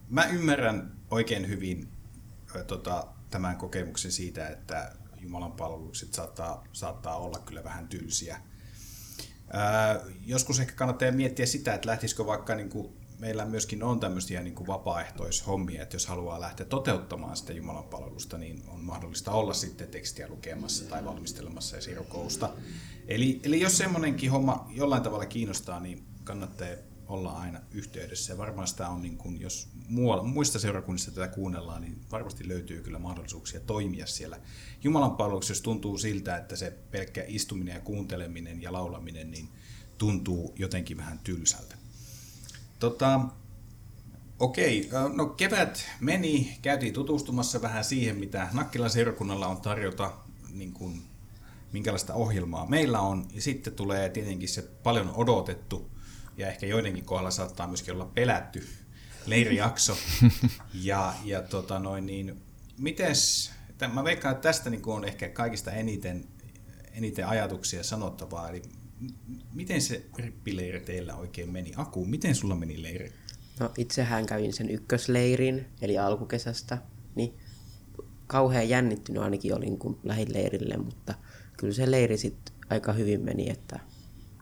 Mä 0.09 0.25
ymmärrän 0.25 0.91
oikein 1.11 1.47
hyvin 1.47 1.87
tota, 2.67 3.07
tämän 3.29 3.57
kokemuksen 3.57 4.11
siitä, 4.11 4.47
että 4.47 4.95
Jumalan 5.17 5.51
palvelukset 5.51 6.13
saattaa, 6.13 6.63
saattaa 6.73 7.17
olla 7.17 7.39
kyllä 7.39 7.63
vähän 7.63 7.87
tylsiä. 7.87 8.41
Ö, 9.97 10.01
joskus 10.25 10.59
ehkä 10.59 10.73
kannattaa 10.73 11.11
miettiä 11.11 11.45
sitä, 11.45 11.73
että 11.73 11.89
lähtisikö 11.89 12.25
vaikka 12.25 12.55
niin 12.55 12.69
kuin, 12.69 12.93
meillä 13.19 13.45
myöskin 13.45 13.83
on 13.83 13.99
tämmöisiä 13.99 14.41
niin 14.41 14.55
kuin 14.55 14.67
vapaaehtoishommia, 14.67 15.83
että 15.83 15.95
jos 15.95 16.07
haluaa 16.07 16.39
lähteä 16.39 16.65
toteuttamaan 16.65 17.37
sitä 17.37 17.53
Jumalan 17.53 17.83
palvelusta, 17.83 18.37
niin 18.37 18.63
on 18.67 18.79
mahdollista 18.79 19.31
olla 19.31 19.53
sitten 19.53 19.87
tekstiä 19.87 20.27
lukemassa 20.27 20.89
tai 20.89 21.05
valmistelemassa 21.05 21.77
esirukousta. 21.77 22.49
Eli, 23.07 23.39
eli 23.43 23.61
jos 23.61 23.77
semmoinenkin 23.77 24.31
homma 24.31 24.67
jollain 24.69 25.03
tavalla 25.03 25.25
kiinnostaa, 25.25 25.79
niin 25.79 26.05
kannattaa 26.23 26.67
olla 27.09 27.31
aina 27.31 27.59
yhteydessä. 27.71 28.33
Ja 28.33 28.37
varmaan 28.37 28.67
sitä 28.67 28.89
on, 28.89 29.01
niin 29.01 29.17
kuin, 29.17 29.41
jos 29.41 29.69
muualla, 29.87 30.23
muista 30.23 30.59
seurakunnista 30.59 31.11
tätä 31.11 31.27
kuunnellaan, 31.27 31.81
niin 31.81 32.01
varmasti 32.11 32.47
löytyy 32.47 32.81
kyllä 32.81 32.99
mahdollisuuksia 32.99 33.59
toimia 33.59 34.05
siellä 34.05 34.39
Jumalan 34.83 35.15
palveluksessa, 35.15 35.51
jos 35.51 35.61
tuntuu 35.61 35.97
siltä, 35.97 36.37
että 36.37 36.55
se 36.55 36.71
pelkkä 36.91 37.23
istuminen 37.27 37.73
ja 37.73 37.81
kuunteleminen 37.81 38.61
ja 38.61 38.73
laulaminen 38.73 39.31
niin 39.31 39.49
tuntuu 39.97 40.53
jotenkin 40.59 40.97
vähän 40.97 41.19
tylsältä. 41.19 41.75
Tota, 42.79 43.21
okei, 44.39 44.89
no 45.13 45.25
kevät 45.25 45.85
meni, 45.99 46.57
käytiin 46.61 46.93
tutustumassa 46.93 47.61
vähän 47.61 47.83
siihen, 47.83 48.17
mitä 48.17 48.47
Nakkilan 48.53 48.89
seurakunnalla 48.89 49.47
on 49.47 49.61
tarjota, 49.61 50.13
niin 50.53 50.73
kuin, 50.73 51.01
minkälaista 51.71 52.13
ohjelmaa 52.13 52.65
meillä 52.65 52.99
on. 52.99 53.27
Ja 53.33 53.41
sitten 53.41 53.73
tulee 53.73 54.09
tietenkin 54.09 54.49
se 54.49 54.61
paljon 54.61 55.11
odotettu 55.15 55.91
ja 56.39 56.47
ehkä 56.47 56.65
joidenkin 56.65 57.05
kohdalla 57.05 57.31
saattaa 57.31 57.67
myöskin 57.67 57.93
olla 57.93 58.05
pelätty 58.05 58.67
leirijakso. 59.25 59.97
Ja, 60.73 61.13
ja 61.25 61.41
tota 61.41 61.79
noin, 61.79 62.05
niin, 62.05 62.41
mites, 62.77 63.51
mä 63.93 64.03
veikkaan, 64.03 64.35
että 64.35 64.49
tästä 64.49 64.69
niin 64.69 64.81
on 64.85 65.05
ehkä 65.05 65.29
kaikista 65.29 65.71
eniten, 65.71 66.25
eniten 66.93 67.27
ajatuksia 67.27 67.83
sanottavaa. 67.83 68.49
Eli 68.49 68.61
miten 69.53 69.81
se 69.81 70.05
rippileiri 70.17 70.79
teillä 70.79 71.15
oikein 71.15 71.49
meni? 71.49 71.71
Aku, 71.75 72.05
miten 72.05 72.35
sulla 72.35 72.55
meni 72.55 72.81
leiri? 72.81 73.13
No 73.59 73.71
itsehän 73.77 74.25
kävin 74.25 74.53
sen 74.53 74.69
ykkösleirin, 74.69 75.65
eli 75.81 75.97
alkukesästä, 75.97 76.77
niin 77.15 77.33
kauhean 78.27 78.69
jännittynyt 78.69 79.23
ainakin 79.23 79.55
olin, 79.55 79.79
kun 79.79 79.99
lähdin 80.03 80.33
leirille, 80.33 80.77
mutta 80.77 81.13
kyllä 81.57 81.73
se 81.73 81.91
leiri 81.91 82.17
sitten 82.17 82.53
aika 82.69 82.93
hyvin 82.93 83.21
meni, 83.21 83.49
että 83.49 83.79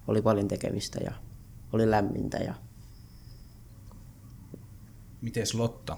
oli 0.08 0.22
paljon 0.22 0.48
tekemistä 0.48 1.00
ja 1.04 1.27
oli 1.74 1.92
lämmintä 1.92 2.38
ja 2.38 2.54
Mites 5.22 5.54
Lotta? 5.54 5.98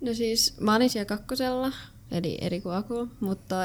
No 0.00 0.14
siis 0.14 0.60
mä 0.60 0.74
olin 0.74 0.90
siellä 0.90 1.06
kakkosella, 1.06 1.72
eli 2.10 2.38
eri 2.40 2.60
kuin 2.60 2.74
Aku, 2.74 3.08
mutta 3.20 3.56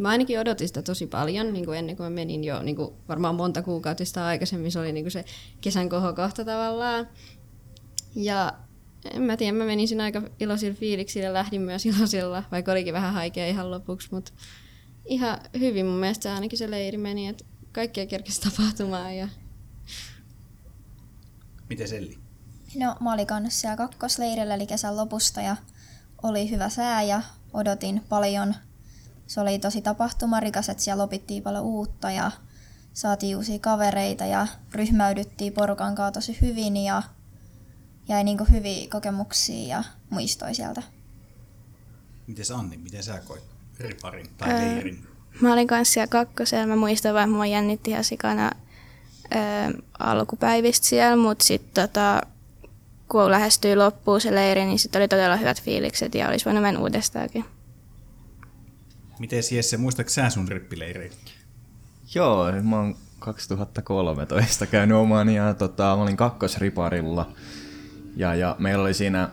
mä 0.00 0.08
ainakin 0.08 0.40
odotin 0.40 0.68
sitä 0.68 0.82
tosi 0.82 1.06
paljon 1.06 1.52
niin 1.52 1.64
kuin 1.64 1.78
ennen 1.78 1.96
kuin 1.96 2.04
mä 2.04 2.10
menin 2.10 2.44
jo 2.44 2.62
niin 2.62 2.76
kuin 2.76 2.94
varmaan 3.08 3.34
monta 3.34 3.62
kuukautista 3.62 4.26
aikaisemmin. 4.26 4.72
Se 4.72 4.78
oli 4.78 4.92
niin 4.92 5.04
kuin 5.04 5.12
se 5.12 5.24
kesän 5.60 5.88
kohokohta 5.88 6.44
tavallaan. 6.44 7.08
Ja 8.14 8.52
en 9.10 9.22
mä 9.22 9.36
tiedä, 9.36 9.52
mä 9.52 9.64
menin 9.64 9.88
siinä 9.88 10.04
aika 10.04 10.22
iloisilla 10.40 10.76
fiiliksillä 10.76 11.26
ja 11.26 11.32
lähdin 11.32 11.60
myös 11.62 11.86
iloisilla, 11.96 12.44
vaikka 12.52 12.72
olikin 12.72 12.94
vähän 12.94 13.12
haikea 13.12 13.46
ihan 13.46 13.70
lopuksi, 13.70 14.08
mutta 14.10 14.32
ihan 15.04 15.38
hyvin 15.60 15.86
mun 15.86 15.98
mielestä 15.98 16.34
ainakin 16.34 16.58
se 16.58 16.70
leiri 16.70 16.98
meni, 16.98 17.28
että 17.28 17.44
kaikkea 17.72 18.06
kerkesi 18.06 18.40
tapahtumaan 18.40 19.16
ja 19.16 19.28
Miten 21.68 21.94
Elli? 21.94 22.18
No, 22.76 22.96
mä 23.00 23.12
olin 23.12 23.26
kanssa 23.26 23.60
siellä 23.60 23.76
kakkosleirillä, 23.76 24.54
eli 24.54 24.66
kesän 24.66 24.96
lopusta, 24.96 25.40
ja 25.40 25.56
oli 26.22 26.50
hyvä 26.50 26.68
sää 26.68 27.02
ja 27.02 27.22
odotin 27.52 28.02
paljon. 28.08 28.54
Se 29.26 29.40
oli 29.40 29.58
tosi 29.58 29.82
tapahtumarikas, 29.82 30.68
että 30.68 30.82
siellä 30.82 31.02
opittiin 31.02 31.42
paljon 31.42 31.64
uutta 31.64 32.10
ja 32.10 32.30
saatiin 32.92 33.36
uusia 33.36 33.58
kavereita 33.58 34.24
ja 34.24 34.46
ryhmäydyttiin 34.72 35.52
porukan 35.52 35.94
kanssa 35.94 36.12
tosi 36.12 36.38
hyvin 36.40 36.76
ja 36.76 37.02
jäi 38.08 38.24
niinku 38.24 38.46
hyviä 38.50 38.88
kokemuksia 38.90 39.68
ja 39.68 39.84
muistoja 40.10 40.54
sieltä. 40.54 40.82
Mites 42.26 42.50
Anni, 42.50 42.76
miten 42.76 43.02
sä 43.02 43.20
koit 43.24 43.44
riparin 43.78 44.30
tai 44.36 44.48
leirin? 44.48 45.06
Mä 45.40 45.52
olin 45.52 45.66
kanssa 45.66 45.92
siellä 45.92 46.06
kakkosella. 46.06 46.66
Mä 46.66 46.76
muistan 46.76 47.14
vaan, 47.14 47.28
että 47.28 47.36
mua 47.36 47.46
jännitti 47.46 47.90
ihan 47.90 48.04
sikana 48.04 48.50
ö, 49.32 49.82
alkupäivistä 49.98 50.86
siellä, 50.86 51.16
mutta 51.16 51.44
sitten 51.44 51.88
tota, 51.88 52.20
kun 53.08 53.30
lähestyi 53.30 53.76
loppuun 53.76 54.20
se 54.20 54.34
leiri, 54.34 54.64
niin 54.64 54.78
sitten 54.78 55.00
oli 55.00 55.08
todella 55.08 55.36
hyvät 55.36 55.62
fiilikset 55.62 56.14
ja 56.14 56.28
olisi 56.28 56.44
voinut 56.44 56.62
mennä 56.62 56.80
uudestaankin. 56.80 57.44
Miten 59.18 59.42
Jesse, 59.52 59.76
muistatko 59.76 60.10
sä 60.10 60.30
sun 60.30 60.48
rippileiri? 60.48 61.10
Joo, 62.14 62.52
mä 62.62 62.76
oon 62.76 62.96
2013 63.18 64.66
käynyt 64.66 64.96
oman 64.96 65.28
ja 65.28 65.54
tota, 65.54 65.82
mä 65.82 66.02
olin 66.02 66.16
kakkosriparilla. 66.16 67.32
Ja, 68.16 68.34
ja 68.34 68.56
meillä 68.58 68.82
oli 68.82 68.94
siinä, 68.94 69.28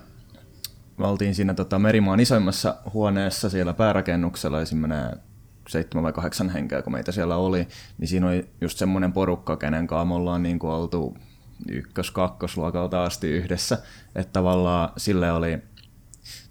me 0.97 1.07
oltiin 1.07 1.35
siinä 1.35 1.53
tota, 1.53 1.79
Merimaan 1.79 2.19
isoimmassa 2.19 2.75
huoneessa 2.93 3.49
siellä 3.49 3.73
päärakennuksella, 3.73 4.61
esimerkiksi 4.61 5.30
seitsemän 5.71 6.03
vai 6.03 6.13
kahdeksan 6.13 6.49
henkeä, 6.49 6.81
kun 6.81 6.93
meitä 6.93 7.11
siellä 7.11 7.35
oli, 7.35 7.67
niin 7.97 8.07
siinä 8.07 8.27
oli 8.27 8.49
just 8.61 8.77
semmoinen 8.77 9.13
porukka, 9.13 9.57
kenen 9.57 9.87
kanssa 9.87 10.05
me 10.05 10.13
ollaan 10.13 10.43
niin 10.43 10.59
kuin 10.59 10.71
oltu 10.71 11.17
ykkös-kakkosluokalta 11.69 13.03
asti 13.03 13.27
yhdessä, 13.27 13.77
että 14.15 14.33
tavallaan 14.33 14.89
sille 14.97 15.31
oli 15.31 15.57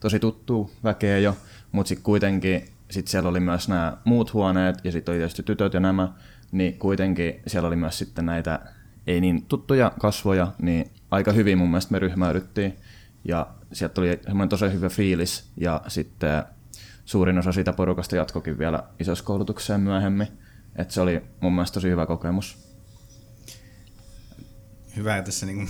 tosi 0.00 0.19
tuttu 0.19 0.71
väkeä 0.85 1.19
jo, 1.19 1.37
mutta 1.73 1.89
sitten 1.89 2.05
kuitenkin 2.05 2.65
sit 2.91 3.09
siellä 3.09 3.29
oli 3.29 3.41
myös 3.41 3.69
nämä 3.69 3.97
muut 4.05 4.33
huoneet 4.33 4.79
ja 4.85 4.93
sitten 4.93 5.12
oli 5.12 5.19
tietysti 5.19 5.43
tytöt 5.43 5.75
ja 5.75 5.81
nämä, 5.81 6.12
niin 6.53 6.79
kuitenkin 6.79 7.43
siellä 7.47 7.67
oli 7.67 7.77
myös 7.77 7.99
sitten 7.99 8.27
näitä 8.27 8.61
ei 9.07 9.21
niin 9.21 9.47
tuttuja 9.47 9.93
kasvoja, 10.00 10.53
niin 10.62 10.91
aika 11.11 11.33
hyvin 11.33 11.59
mun 11.59 11.71
mielestä 11.71 11.93
me 11.93 11.99
ryhmäydyttiin 11.99 12.77
ja 13.25 13.47
sieltä 13.73 13.95
tuli 13.95 14.21
semmoinen 14.23 14.49
tosi 14.49 14.73
hyvä 14.73 14.89
fiilis 14.89 15.50
ja 15.57 15.83
sitten 15.89 16.43
suurin 17.11 17.38
osa 17.38 17.52
siitä 17.52 17.73
porukasta 17.73 18.17
jatkokin 18.17 18.59
vielä 18.59 18.83
isossa 19.00 19.25
koulutukseen 19.25 19.81
myöhemmin, 19.81 20.29
että 20.76 20.95
se 20.95 21.00
oli 21.00 21.23
mun 21.40 21.52
mielestä 21.52 21.75
tosi 21.75 21.88
hyvä 21.88 22.07
kokemus. 22.07 22.59
Hyvä 24.97 25.23
tässä 25.23 25.47
niin 25.47 25.57
kuin, 25.57 25.69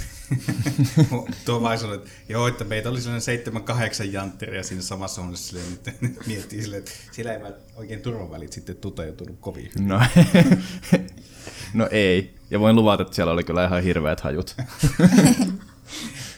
tuo 1.46 1.62
vai 1.62 1.78
sanoi, 1.78 1.96
että 1.96 2.10
joo, 2.28 2.48
että 2.48 2.64
meitä 2.64 2.90
oli 2.90 3.00
sellainen 3.00 3.20
seitsemän, 3.20 3.62
kahdeksan 3.62 4.12
jantteria 4.12 4.62
siinä 4.62 4.82
samassa 4.82 5.22
huoneessa, 5.22 5.48
silleen, 5.48 5.78
nyt 6.00 6.26
miettii 6.26 6.62
silleen, 6.62 6.78
että 6.78 6.92
siellä 7.12 7.32
ei 7.32 7.40
oikein 7.76 8.00
turvavälit 8.00 8.52
sitten 8.52 8.76
toteutunut 8.76 9.36
kovin 9.40 9.70
hyvin. 9.74 9.88
No, 9.88 10.00
no 11.74 11.88
ei. 11.90 12.34
Ja 12.50 12.60
voin 12.60 12.76
luvata, 12.76 13.02
että 13.02 13.14
siellä 13.14 13.32
oli 13.32 13.44
kyllä 13.44 13.64
ihan 13.64 13.82
hirveät 13.82 14.20
hajut. 14.20 14.56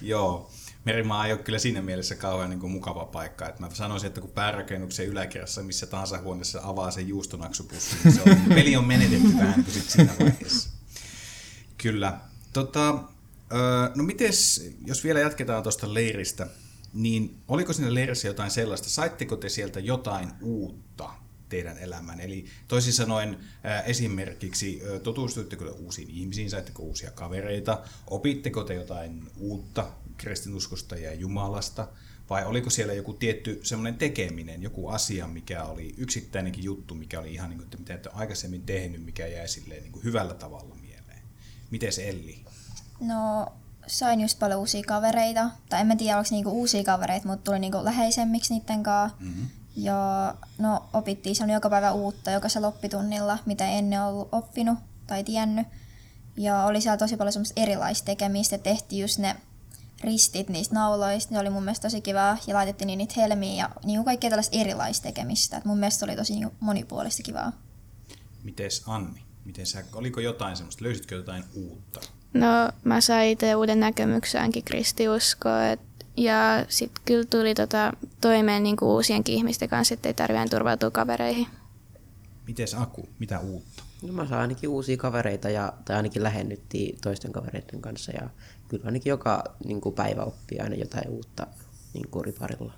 Joo. 0.02 0.50
Merimaa 0.84 1.26
ei 1.26 1.32
ole 1.32 1.40
kyllä 1.40 1.58
siinä 1.58 1.82
mielessä 1.82 2.14
kauhean 2.14 2.50
niin 2.50 2.60
kuin 2.60 2.72
mukava 2.72 3.04
paikka. 3.04 3.48
Että 3.48 3.62
mä 3.62 3.70
sanoisin, 3.72 4.06
että 4.06 4.20
kun 4.20 4.30
päärakennuksen 4.30 5.06
yläkerrassa 5.06 5.62
missä 5.62 5.86
tahansa 5.86 6.18
huoneessa 6.18 6.60
avaa 6.62 6.90
sen 6.90 7.08
juustonaksupussi, 7.08 7.96
niin 8.04 8.14
se 8.14 8.22
on, 8.22 8.36
peli 8.54 8.76
on 8.76 8.86
menetetty 8.86 9.36
vähän 9.36 9.52
niin 9.52 9.64
kuin 9.64 9.74
sit 9.74 9.90
siinä 9.90 10.12
vaiheessa. 10.20 10.70
Kyllä. 11.78 12.18
Tota, 12.52 13.04
no 13.94 14.04
mites, 14.04 14.70
jos 14.86 15.04
vielä 15.04 15.20
jatketaan 15.20 15.62
tuosta 15.62 15.94
leiristä, 15.94 16.46
niin 16.94 17.42
oliko 17.48 17.72
siinä 17.72 17.94
leirissä 17.94 18.28
jotain 18.28 18.50
sellaista, 18.50 18.90
saitteko 18.90 19.36
te 19.36 19.48
sieltä 19.48 19.80
jotain 19.80 20.32
uutta 20.40 21.10
teidän 21.52 21.78
elämään? 21.78 22.20
Eli 22.20 22.44
toisin 22.68 22.92
sanoen 22.92 23.38
esimerkiksi 23.86 24.82
tutustuitteko 25.02 25.64
te 25.64 25.70
uusiin 25.70 26.10
ihmisiin, 26.10 26.50
saitteko 26.50 26.82
uusia 26.82 27.10
kavereita, 27.10 27.82
opitteko 28.06 28.64
te 28.64 28.74
jotain 28.74 29.30
uutta 29.36 29.90
kristinuskosta 30.16 30.96
ja 30.96 31.14
Jumalasta, 31.14 31.88
vai 32.30 32.44
oliko 32.44 32.70
siellä 32.70 32.92
joku 32.92 33.12
tietty 33.12 33.60
semmoinen 33.62 33.98
tekeminen, 33.98 34.62
joku 34.62 34.88
asia, 34.88 35.26
mikä 35.26 35.64
oli 35.64 35.94
yksittäinenkin 35.98 36.64
juttu, 36.64 36.94
mikä 36.94 37.20
oli 37.20 37.34
ihan 37.34 37.50
niin 37.50 37.58
kuin, 37.58 37.64
että 37.64 37.78
mitä 37.78 37.94
et 37.94 38.06
ole 38.06 38.14
aikaisemmin 38.16 38.62
tehnyt, 38.62 39.04
mikä 39.04 39.26
jäi 39.26 39.48
silleen 39.48 39.82
niin 39.82 39.92
kuin 39.92 40.04
hyvällä 40.04 40.34
tavalla 40.34 40.74
mieleen? 40.74 41.22
Miten 41.70 41.92
se 41.92 42.08
Elli? 42.08 42.44
No, 43.00 43.52
sain 43.86 44.20
just 44.20 44.38
paljon 44.38 44.60
uusia 44.60 44.82
kavereita. 44.86 45.50
Tai 45.68 45.80
en 45.80 45.86
mä 45.86 45.96
tiedä, 45.96 46.18
onko 46.18 46.28
niinku 46.30 46.50
uusia 46.50 46.84
kavereita, 46.84 47.28
mutta 47.28 47.44
tuli 47.44 47.58
niinku 47.58 47.84
läheisemmiksi 47.84 48.54
niiden 48.54 48.82
kanssa. 48.82 49.16
Mm-hmm. 49.20 49.46
Ja 49.76 50.34
no 50.58 50.84
opittiin 50.92 51.36
se 51.36 51.44
on 51.44 51.50
joka 51.50 51.70
päivä 51.70 51.92
uutta 51.92 52.30
jokaisella 52.30 52.68
oppitunnilla, 52.68 53.38
mitä 53.46 53.66
ennen 53.66 54.02
ollut 54.02 54.28
oppinut 54.32 54.78
tai 55.06 55.24
tiennyt. 55.24 55.66
Ja 56.36 56.64
oli 56.64 56.80
siellä 56.80 56.96
tosi 56.96 57.16
paljon 57.16 57.32
semmoista 57.32 57.60
erilaista 57.60 58.06
tekemistä. 58.06 58.58
Tehtiin 58.58 59.02
just 59.02 59.18
ne 59.18 59.36
ristit 60.00 60.48
niistä 60.48 60.74
nauloista. 60.74 61.34
Ne 61.34 61.40
oli 61.40 61.50
mun 61.50 61.62
mielestä 61.62 61.82
tosi 61.82 62.00
kivaa. 62.00 62.38
Ja 62.46 62.54
laitettiin 62.54 62.86
niin 62.86 62.98
niitä 62.98 63.14
helmiä 63.16 63.54
ja 63.54 63.70
niin 63.84 64.04
kaikkea 64.04 64.30
tällaista 64.30 64.56
erilaista 64.56 65.02
tekemistä. 65.02 65.56
Et 65.56 65.64
mun 65.64 65.78
mielestä 65.78 65.98
se 65.98 66.04
oli 66.04 66.16
tosi 66.16 66.34
niin 66.34 66.50
monipuolista 66.60 67.22
kivaa. 67.22 67.52
Mites 68.42 68.82
Anni? 68.86 69.22
Miten 69.44 69.66
sä, 69.66 69.84
oliko 69.94 70.20
jotain 70.20 70.56
semmoista, 70.56 70.84
löysitkö 70.84 71.14
jotain 71.14 71.44
uutta? 71.54 72.00
No 72.34 72.46
mä 72.84 73.00
sain 73.00 73.30
itse 73.30 73.54
uuden 73.54 73.80
näkemyksäänkin 73.80 74.64
kristiuskoa, 74.64 75.66
et, 75.66 75.80
ja 76.16 76.66
sitten 76.68 77.02
kyllä 77.04 77.24
tuli 77.24 77.54
tota, 77.54 77.92
toimeen 78.22 78.62
niinku 78.62 78.94
uusienkin 78.94 79.34
ihmisten 79.34 79.68
kanssa, 79.68 79.94
ettei 79.94 80.14
tarvitse 80.14 80.48
turvautua 80.48 80.90
kavereihin. 80.90 81.46
Mites 82.46 82.74
Aku, 82.74 83.08
mitä 83.18 83.38
uutta? 83.38 83.82
No 84.02 84.12
mä 84.12 84.26
saan 84.28 84.40
ainakin 84.40 84.68
uusia 84.68 84.96
kavereita 84.96 85.50
ja, 85.50 85.72
tai 85.84 85.96
ainakin 85.96 86.22
lähennyttiin 86.22 86.98
toisten 87.00 87.32
kavereiden 87.32 87.80
kanssa 87.80 88.12
ja 88.12 88.28
kyllä 88.68 88.84
ainakin 88.86 89.10
joka 89.10 89.44
niin 89.64 89.80
kuin 89.80 89.94
päivä 89.94 90.22
oppii 90.22 90.58
aina 90.58 90.74
jotain 90.74 91.08
uutta 91.08 91.46
niin 91.94 92.08
kuin 92.08 92.24
riparilla. 92.24 92.72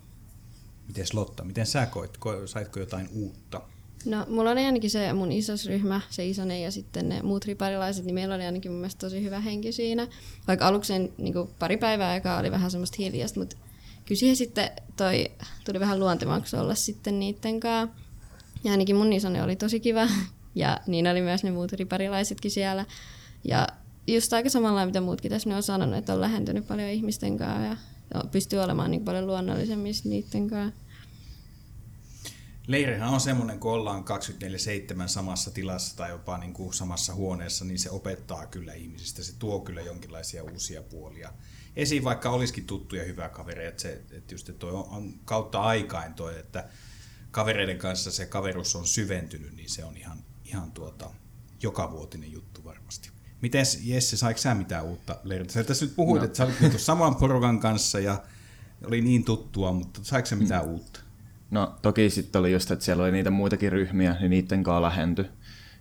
Mites 0.88 1.14
Lotta, 1.14 1.44
miten 1.44 1.66
sä 1.66 1.86
koit? 1.86 2.16
Ko- 2.16 2.46
Saitko 2.46 2.80
jotain 2.80 3.08
uutta? 3.14 3.60
No, 4.04 4.26
mulla 4.28 4.50
oli 4.50 4.64
ainakin 4.64 4.90
se 4.90 5.12
mun 5.12 5.32
isosryhmä, 5.32 6.00
se 6.10 6.26
isonen 6.26 6.62
ja 6.62 6.70
sitten 6.70 7.08
ne 7.08 7.22
muut 7.22 7.44
riparilaiset, 7.44 8.04
niin 8.04 8.14
meillä 8.14 8.34
oli 8.34 8.44
ainakin 8.44 8.70
mun 8.72 8.80
mielestä 8.80 9.00
tosi 9.00 9.22
hyvä 9.22 9.40
henki 9.40 9.72
siinä. 9.72 10.08
Vaikka 10.48 10.66
aluksi 10.66 10.92
niin 10.98 11.34
pari 11.58 11.76
päivää 11.76 12.10
aikaa 12.10 12.40
oli 12.40 12.50
vähän 12.50 12.70
semmoista 12.70 12.96
hiljasta, 12.98 13.40
mutta 13.40 13.56
kyllä 14.06 14.18
siihen 14.18 14.36
sitten 14.36 14.70
toi, 14.96 15.30
tuli 15.64 15.80
vähän 15.80 16.00
luontevaksi 16.00 16.56
olla 16.56 16.74
sitten 16.74 17.18
niitten 17.18 17.60
kanssa. 17.60 17.96
Ja 18.64 18.70
ainakin 18.70 18.96
mun 18.96 19.12
isonen 19.12 19.44
oli 19.44 19.56
tosi 19.56 19.80
kiva. 19.80 20.08
Ja 20.54 20.80
niin 20.86 21.06
oli 21.06 21.20
myös 21.20 21.44
ne 21.44 21.50
muut 21.50 21.72
riparilaisetkin 21.72 22.50
siellä. 22.50 22.84
Ja 23.44 23.68
just 24.06 24.32
aika 24.32 24.50
samalla 24.50 24.86
mitä 24.86 25.00
muutkin 25.00 25.30
tässä 25.30 25.48
ne 25.48 25.56
on 25.56 25.62
sanonut, 25.62 25.96
että 25.96 26.12
on 26.12 26.20
lähentynyt 26.20 26.68
paljon 26.68 26.88
ihmisten 26.88 27.38
kanssa 27.38 27.76
ja 28.14 28.24
pystyy 28.32 28.58
olemaan 28.58 28.90
niin 28.90 29.04
paljon 29.04 29.26
luonnollisemmissa 29.26 30.08
niiden 30.08 30.50
kanssa. 30.50 30.83
Leirihän 32.66 33.08
on 33.08 33.20
semmoinen, 33.20 33.58
kun 33.58 33.72
ollaan 33.72 34.04
24-7 34.04 35.08
samassa 35.08 35.50
tilassa 35.50 35.96
tai 35.96 36.10
jopa 36.10 36.38
niin 36.38 36.52
kuin 36.52 36.74
samassa 36.74 37.14
huoneessa, 37.14 37.64
niin 37.64 37.78
se 37.78 37.90
opettaa 37.90 38.46
kyllä 38.46 38.74
ihmisistä. 38.74 39.22
Se 39.22 39.34
tuo 39.38 39.60
kyllä 39.60 39.80
jonkinlaisia 39.80 40.44
uusia 40.44 40.82
puolia 40.82 41.32
esiin, 41.76 42.04
vaikka 42.04 42.30
olisikin 42.30 42.66
tuttuja 42.66 43.04
hyvää 43.04 43.28
kavereita. 43.28 43.68
Että, 43.68 43.82
se, 43.82 44.02
että 44.10 44.34
just, 44.34 44.48
että 44.48 44.58
toi 44.58 44.72
on, 44.72 44.86
on 44.88 45.14
kautta 45.24 45.60
aikain 45.60 46.14
toi, 46.14 46.38
että 46.38 46.68
kavereiden 47.30 47.78
kanssa 47.78 48.10
se 48.10 48.26
kaverus 48.26 48.76
on 48.76 48.86
syventynyt, 48.86 49.56
niin 49.56 49.70
se 49.70 49.84
on 49.84 49.96
ihan, 49.96 50.18
ihan 50.44 50.72
tuota, 50.72 51.10
jokavuotinen 51.62 52.32
juttu 52.32 52.64
varmasti. 52.64 53.10
Miten 53.42 53.64
Jesse, 53.82 54.16
saiko 54.16 54.38
sä 54.38 54.54
mitään 54.54 54.84
uutta 54.84 55.20
leiriltä? 55.24 55.52
Sä 55.52 55.64
tässä 55.64 55.84
nyt 55.84 55.96
puhuit, 55.96 56.20
no. 56.20 56.24
että 56.24 56.36
sä 56.36 56.44
olit 56.44 56.80
saman 56.80 57.16
porukan 57.16 57.60
kanssa 57.60 58.00
ja 58.00 58.22
oli 58.86 59.00
niin 59.00 59.24
tuttua, 59.24 59.72
mutta 59.72 60.00
saiko 60.02 60.26
se 60.26 60.36
mitään 60.36 60.64
mm. 60.64 60.70
uutta? 60.72 61.00
No 61.54 61.74
toki 61.82 62.10
sitten 62.10 62.40
oli 62.40 62.52
just, 62.52 62.70
että 62.70 62.84
siellä 62.84 63.02
oli 63.02 63.12
niitä 63.12 63.30
muitakin 63.30 63.72
ryhmiä, 63.72 64.16
niin 64.20 64.30
niiden 64.30 64.62
kanssa 64.62 64.82
lähenty. 64.82 65.26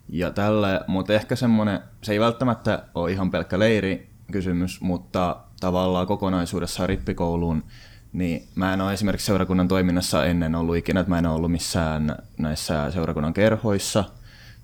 Ja 0.08 0.30
tälle, 0.30 0.80
mutta 0.86 1.12
ehkä 1.12 1.36
semmoinen, 1.36 1.80
se 2.02 2.12
ei 2.12 2.20
välttämättä 2.20 2.82
ole 2.94 3.12
ihan 3.12 3.30
pelkkä 3.30 3.58
leiri 3.58 4.10
kysymys, 4.32 4.80
mutta 4.80 5.36
tavallaan 5.60 6.06
kokonaisuudessaan 6.06 6.88
rippikouluun, 6.88 7.64
niin 8.12 8.48
mä 8.54 8.74
en 8.74 8.80
ole 8.80 8.92
esimerkiksi 8.92 9.26
seurakunnan 9.26 9.68
toiminnassa 9.68 10.26
ennen 10.26 10.54
ollut 10.54 10.76
ikinä, 10.76 11.00
että 11.00 11.10
mä 11.10 11.18
en 11.18 11.26
ole 11.26 11.34
ollut 11.34 11.52
missään 11.52 12.16
näissä 12.38 12.90
seurakunnan 12.90 13.34
kerhoissa 13.34 14.04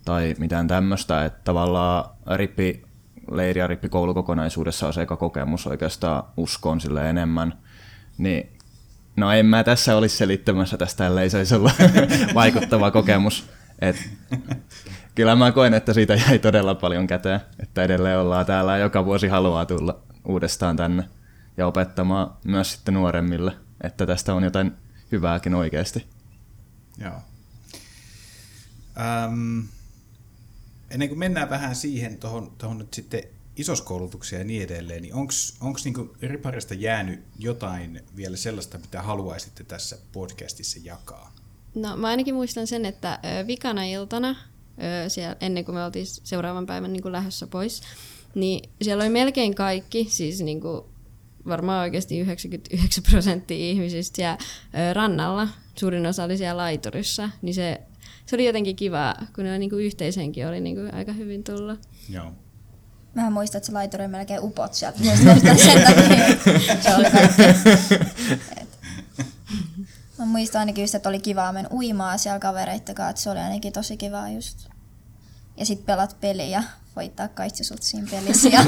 tai 0.04 0.34
mitään 0.38 0.68
tämmöistä, 0.68 1.24
että 1.24 1.40
tavallaan 1.44 2.10
rippi 2.36 2.82
leiri 3.30 3.60
ja 3.60 3.66
rippikoulu 3.66 4.14
kokonaisuudessa 4.14 4.86
on 4.86 4.92
se 4.92 5.02
eka 5.02 5.16
kokemus 5.16 5.66
oikeastaan 5.66 6.22
uskoon 6.36 6.80
sille 6.80 7.10
enemmän, 7.10 7.58
niin 8.18 8.59
No 9.20 9.32
en 9.32 9.46
mä 9.46 9.64
tässä 9.64 9.96
olisi 9.96 10.16
selittämässä 10.16 10.76
tästä, 10.76 11.06
ellei 11.06 11.30
se 11.30 11.36
olisi 11.38 11.54
ollut 11.54 11.72
vaikuttava 12.34 12.90
kokemus. 12.90 13.50
Et, 13.78 13.96
kyllä 15.14 15.36
mä 15.36 15.52
koen, 15.52 15.74
että 15.74 15.92
siitä 15.92 16.14
jäi 16.14 16.38
todella 16.38 16.74
paljon 16.74 17.06
käteen, 17.06 17.40
että 17.62 17.82
edelleen 17.82 18.18
ollaan 18.18 18.46
täällä 18.46 18.78
joka 18.78 19.04
vuosi 19.04 19.28
haluaa 19.28 19.66
tulla 19.66 20.02
uudestaan 20.24 20.76
tänne 20.76 21.04
ja 21.56 21.66
opettamaan 21.66 22.32
myös 22.44 22.72
sitten 22.72 22.94
nuoremmille, 22.94 23.52
että 23.80 24.06
tästä 24.06 24.34
on 24.34 24.44
jotain 24.44 24.72
hyvääkin 25.12 25.54
oikeasti. 25.54 26.06
Joo. 26.98 27.22
Ähm, 29.00 29.60
ennen 30.90 31.08
kuin 31.08 31.18
mennään 31.18 31.50
vähän 31.50 31.76
siihen 31.76 32.18
tuohon 32.58 32.78
nyt 32.78 32.94
sitten 32.94 33.22
isoskoulutuksia 33.60 34.38
ja 34.38 34.44
niin 34.44 34.62
edelleen, 34.62 35.02
niin 35.02 35.14
onko 35.14 35.78
niinku 35.84 36.16
Riparista 36.22 36.74
jäänyt 36.74 37.20
jotain 37.38 38.00
vielä 38.16 38.36
sellaista, 38.36 38.78
mitä 38.78 39.02
haluaisitte 39.02 39.64
tässä 39.64 39.98
podcastissa 40.12 40.78
jakaa? 40.84 41.34
No 41.74 41.96
mä 41.96 42.08
ainakin 42.08 42.34
muistan 42.34 42.66
sen, 42.66 42.84
että 42.84 43.18
vikana 43.46 43.84
iltana, 43.84 44.36
siellä, 45.08 45.36
ennen 45.40 45.64
kuin 45.64 45.74
me 45.74 45.84
oltiin 45.84 46.06
seuraavan 46.06 46.66
päivän 46.66 46.92
niin 46.92 47.02
kuin 47.02 47.12
lähdössä 47.12 47.46
pois, 47.46 47.82
niin 48.34 48.70
siellä 48.82 49.04
oli 49.04 49.10
melkein 49.10 49.54
kaikki, 49.54 50.06
siis 50.10 50.40
niin 50.40 50.60
kuin 50.60 50.82
varmaan 51.46 51.80
oikeasti 51.80 52.18
99 52.18 53.04
prosenttia 53.10 53.70
ihmisistä 53.70 54.16
siellä 54.16 54.38
rannalla, 54.92 55.48
suurin 55.74 56.06
osa 56.06 56.24
oli 56.24 56.36
siellä 56.36 56.62
laiturissa, 56.62 57.30
niin 57.42 57.54
se, 57.54 57.80
se 58.26 58.36
oli 58.36 58.46
jotenkin 58.46 58.76
kiva, 58.76 59.14
kun 59.34 59.44
ne 59.44 59.58
niin 59.58 59.70
kuin 59.70 59.84
yhteisenkin 59.84 60.48
oli 60.48 60.60
niin 60.60 60.76
kuin 60.76 60.94
aika 60.94 61.12
hyvin 61.12 61.44
tullut. 61.44 61.80
Joo. 62.08 62.32
Mä 63.14 63.30
muistan, 63.30 63.58
että 63.58 63.66
se 63.66 63.72
laituri 63.72 64.08
melkein 64.08 64.40
upot 64.42 64.74
sieltä. 64.74 64.98
Muistan 65.24 65.58
sen 65.58 65.82
takia. 65.82 66.26
Se 66.82 66.94
oli 66.94 67.10
kaikki. 67.10 67.42
Mä 70.18 70.24
muistan 70.26 70.60
ainakin 70.60 70.82
just, 70.82 70.94
että 70.94 71.08
oli 71.08 71.20
kivaa 71.20 71.52
mennä 71.52 71.70
uimaan 71.72 72.18
siellä 72.18 72.38
kavereitten 72.38 72.94
kanssa, 72.94 73.10
että 73.10 73.22
se 73.22 73.30
oli 73.30 73.38
ainakin 73.38 73.72
tosi 73.72 73.96
kivaa 73.96 74.30
just. 74.30 74.68
Ja 75.56 75.66
sit 75.66 75.86
pelat 75.86 76.16
peliä 76.20 76.46
ja 76.46 76.62
voittaa 76.96 77.28
kaikki 77.28 77.64
sut 77.64 77.82
siinä 77.82 78.08
pelissä 78.10 78.48
ja 78.48 78.60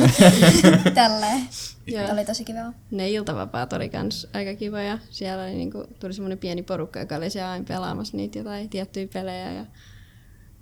tälleen. 0.95 1.49
Joo. 1.87 2.13
oli 2.13 2.25
tosi 2.25 2.45
kivaa. 2.45 2.73
Ne 2.91 3.11
iltavapaat 3.11 3.73
oli 3.73 3.89
kans 3.89 4.27
aika 4.35 4.55
kiva 4.55 4.83
ja 4.83 4.99
siellä 5.11 5.43
oli 5.45 5.55
niinku, 5.55 5.85
tuli 6.01 6.13
semmoinen 6.13 6.39
pieni 6.39 6.63
porukka, 6.63 7.01
joka 7.01 7.17
oli 7.17 7.31
siellä 7.31 7.51
aina 7.51 7.65
pelaamassa 7.69 8.17
niitä 8.17 8.39
jotain 8.39 8.69
tiettyjä 8.69 9.09
pelejä 9.13 9.53
ja 9.53 9.67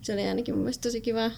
se 0.03 0.12
oli 0.12 0.29
ainakin 0.29 0.55
mun 0.55 0.62
mielestä 0.62 0.83
tosi 0.83 1.01
kivaa. 1.01 1.31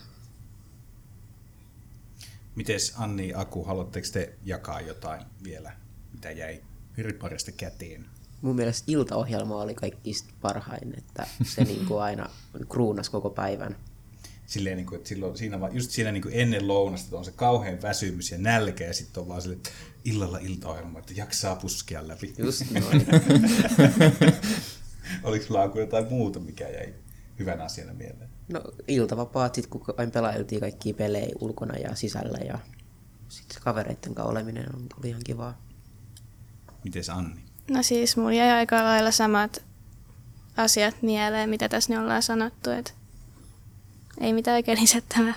Mites 2.54 2.94
Anni 2.96 3.32
Aku, 3.34 3.64
haluatteko 3.64 4.06
te 4.12 4.34
jakaa 4.44 4.80
jotain 4.80 5.22
vielä, 5.44 5.72
mitä 6.12 6.30
jäi 6.30 6.62
Riparista 6.98 7.52
käteen? 7.52 8.06
Mun 8.42 8.56
mielestä 8.56 8.92
iltaohjelma 8.92 9.62
oli 9.62 9.74
kaikista 9.74 10.32
parhain, 10.40 10.98
että 10.98 11.26
se 11.42 11.64
niin 11.64 11.86
kuin 11.86 12.02
aina 12.02 12.30
kruunas 12.68 13.10
koko 13.10 13.30
päivän. 13.30 13.76
Silleen, 14.46 14.76
niin 14.76 14.86
kuin, 14.86 14.96
että 14.96 15.08
silloin, 15.08 15.38
siinä, 15.38 15.58
just 15.72 15.90
siinä 15.90 16.12
niin 16.12 16.22
kuin 16.22 16.34
ennen 16.34 16.68
lounasta 16.68 17.18
on 17.18 17.24
se 17.24 17.32
kauhean 17.32 17.82
väsymys 17.82 18.30
ja 18.30 18.38
nälkä 18.38 18.84
ja 18.84 18.94
sitten 18.94 19.20
on 19.20 19.28
vaan 19.28 19.42
sille, 19.42 19.56
että 19.56 19.70
illalla 20.04 20.38
iltaohjelma, 20.38 20.98
että 20.98 21.12
jaksaa 21.16 21.56
puskea 21.56 22.08
läpi. 22.08 22.34
Just 22.38 22.64
noin. 22.80 23.06
Oliko 25.22 25.46
sulla 25.46 25.72
jotain 25.74 26.06
muuta, 26.10 26.40
mikä 26.40 26.68
jäi 26.68 26.94
hyvän 27.38 27.60
asiana 27.60 27.92
mieleen? 27.94 28.31
No 28.48 28.62
iltavapaat, 28.88 29.54
sit 29.54 29.66
kun 29.66 29.84
aina 29.96 30.10
pelailtiin 30.10 30.60
kaikkia 30.60 30.94
pelejä 30.94 31.36
ulkona 31.40 31.76
ja 31.76 31.94
sisällä 31.94 32.38
ja 32.38 32.58
sitten 33.28 33.62
kavereiden 33.62 34.14
kanssa 34.14 34.30
oleminen 34.30 34.74
on, 34.74 34.86
oli 34.98 35.08
ihan 35.08 35.22
kivaa. 35.24 35.62
Miten 36.84 37.02
Anni? 37.12 37.40
No 37.70 37.82
siis 37.82 38.16
mulla 38.16 38.32
jäi 38.32 38.50
aika 38.50 38.84
lailla 38.84 39.10
samat 39.10 39.64
asiat 40.56 41.02
mieleen, 41.02 41.50
mitä 41.50 41.68
tässä 41.68 41.92
nyt 41.92 42.02
ollaan 42.02 42.22
sanottu, 42.22 42.70
että 42.70 42.92
ei 44.20 44.32
mitään 44.32 44.56
oikein 44.56 44.80
lisättävää. 44.80 45.34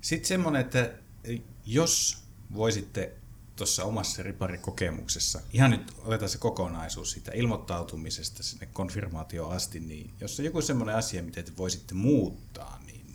Sitten 0.00 0.28
semmoinen, 0.28 0.60
että 0.60 0.90
jos 1.66 2.22
voisitte 2.54 3.12
tuossa 3.60 3.84
omassa 3.84 4.22
riparikokemuksessa, 4.22 5.40
ihan 5.52 5.70
nyt 5.70 5.92
otetaan 5.98 6.28
se 6.28 6.38
kokonaisuus 6.38 7.10
siitä 7.10 7.32
ilmoittautumisesta 7.34 8.42
sinne 8.42 8.66
konfirmaatioon 8.66 9.56
asti, 9.56 9.80
niin 9.80 10.14
jos 10.20 10.38
on 10.38 10.44
joku 10.44 10.62
semmoinen 10.62 10.96
asia, 10.96 11.22
mitä 11.22 11.42
te 11.42 11.52
voisitte 11.56 11.94
muuttaa, 11.94 12.80
niin 12.86 13.06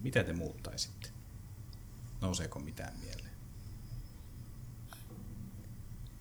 mitä 0.00 0.24
te 0.24 0.32
muuttaisitte? 0.32 1.08
Nouseeko 2.20 2.58
mitään 2.58 2.98
mieleen? 3.00 3.30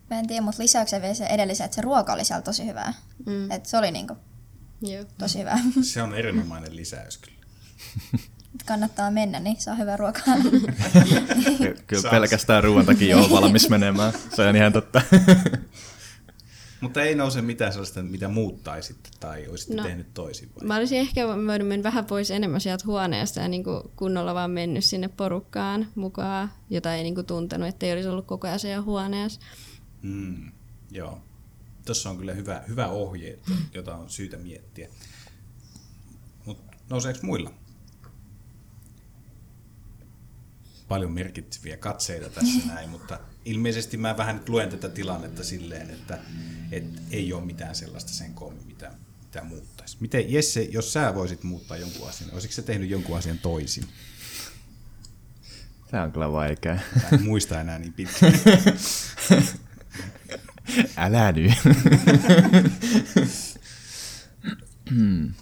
Mä 0.09 0.19
en 0.19 0.27
tiedä, 0.27 0.41
mutta 0.41 0.63
lisäksi 0.63 0.95
vielä 1.01 1.13
se 1.13 1.25
edellisen, 1.25 1.65
että 1.65 1.75
se 1.75 1.81
ruoka 1.81 2.13
oli 2.13 2.25
siellä 2.25 2.41
tosi 2.41 2.65
hyvää. 2.65 2.93
Mm. 3.25 3.51
Että 3.51 3.69
se 3.69 3.77
oli 3.77 3.91
niinku 3.91 4.17
Joo. 4.81 5.05
tosi 5.17 5.39
hyvä. 5.39 5.59
Se 5.81 6.01
on 6.01 6.15
erinomainen 6.15 6.75
lisäys 6.75 7.17
kyllä. 7.17 7.37
kannattaa 8.65 9.11
mennä, 9.11 9.39
niin 9.39 9.61
saa 9.61 9.75
hyvää 9.75 9.97
ruokaa. 9.97 10.23
Kyllä 11.87 12.09
pelkästään 12.09 12.63
ruoan 12.63 12.85
takia 12.85 13.17
on 13.17 13.31
valmis 13.31 13.69
menemään. 13.69 14.13
Se 14.35 14.41
on 14.47 14.55
ihan 14.55 14.73
totta. 14.73 15.01
Mutta 16.81 17.01
ei 17.01 17.15
nouse 17.15 17.41
mitään 17.41 17.71
sellaista, 17.71 18.03
mitä 18.03 18.27
muuttaisitte 18.27 19.09
tai 19.19 19.47
olisitte 19.47 19.75
no, 19.75 19.81
No. 19.83 19.87
tehnyt 19.87 20.13
toisin 20.13 20.49
vai? 20.55 20.67
Mä 20.67 20.75
olisin 20.75 20.99
ehkä 20.99 21.27
voinut 21.27 21.67
mennä 21.67 21.83
vähän 21.83 22.05
pois 22.05 22.31
enemmän 22.31 22.61
sieltä 22.61 22.83
huoneesta 22.87 23.39
ja 23.39 23.47
niin 23.47 23.63
kuin 23.63 23.83
kunnolla 23.95 24.33
vaan 24.33 24.51
mennyt 24.51 24.83
sinne 24.83 25.07
porukkaan 25.07 25.87
mukaan, 25.95 26.51
jota 26.69 26.95
ei 26.95 27.03
niin 27.03 27.15
kuin 27.15 27.25
tuntenut, 27.27 27.67
ettei 27.67 27.93
olisi 27.93 28.09
ollut 28.09 28.25
koko 28.25 28.47
ajan 28.47 28.59
siellä 28.59 28.81
huoneessa. 28.81 29.39
Mm, 30.01 30.51
joo. 30.91 31.21
Tuossa 31.85 32.09
on 32.09 32.17
kyllä 32.17 32.33
hyvä, 32.33 32.63
hyvä 32.67 32.87
ohje, 32.87 33.39
jota 33.73 33.95
on 33.95 34.09
syytä 34.09 34.37
miettiä. 34.37 34.89
Mutta 36.45 36.77
nouseeko 36.89 37.19
muilla? 37.21 37.53
Paljon 40.87 41.11
merkitseviä 41.11 41.77
katseita 41.77 42.29
tässä 42.29 42.67
näin, 42.67 42.89
mutta 42.89 43.19
ilmeisesti 43.45 43.97
mä 43.97 44.17
vähän 44.17 44.35
nyt 44.35 44.49
luen 44.49 44.69
tätä 44.69 44.89
tilannetta 44.89 45.43
silleen, 45.43 45.89
että 45.89 46.19
et 46.71 46.83
ei 47.11 47.33
ole 47.33 47.45
mitään 47.45 47.75
sellaista 47.75 48.11
sen 48.11 48.33
koommin, 48.33 48.67
mitä, 48.67 48.91
mitä 49.21 49.43
muuttaisi. 49.43 49.97
Miten 49.99 50.33
Jesse, 50.33 50.61
jos 50.61 50.93
sä 50.93 51.15
voisit 51.15 51.43
muuttaa 51.43 51.77
jonkun 51.77 52.09
asian, 52.09 52.29
olisitko 52.33 52.55
sä 52.55 52.61
tehnyt 52.61 52.89
jonkun 52.89 53.17
asian 53.17 53.37
toisin? 53.37 53.83
Tämä 55.91 56.03
on 56.03 56.11
kyllä 56.11 56.31
vaikea. 56.31 56.73
Mä 56.73 57.09
en 57.11 57.23
muista 57.23 57.61
enää 57.61 57.79
niin 57.79 57.93
pitkään. 57.93 58.33
Älä 60.97 61.31
nyt. 61.31 61.51
Hmm. 64.89 65.33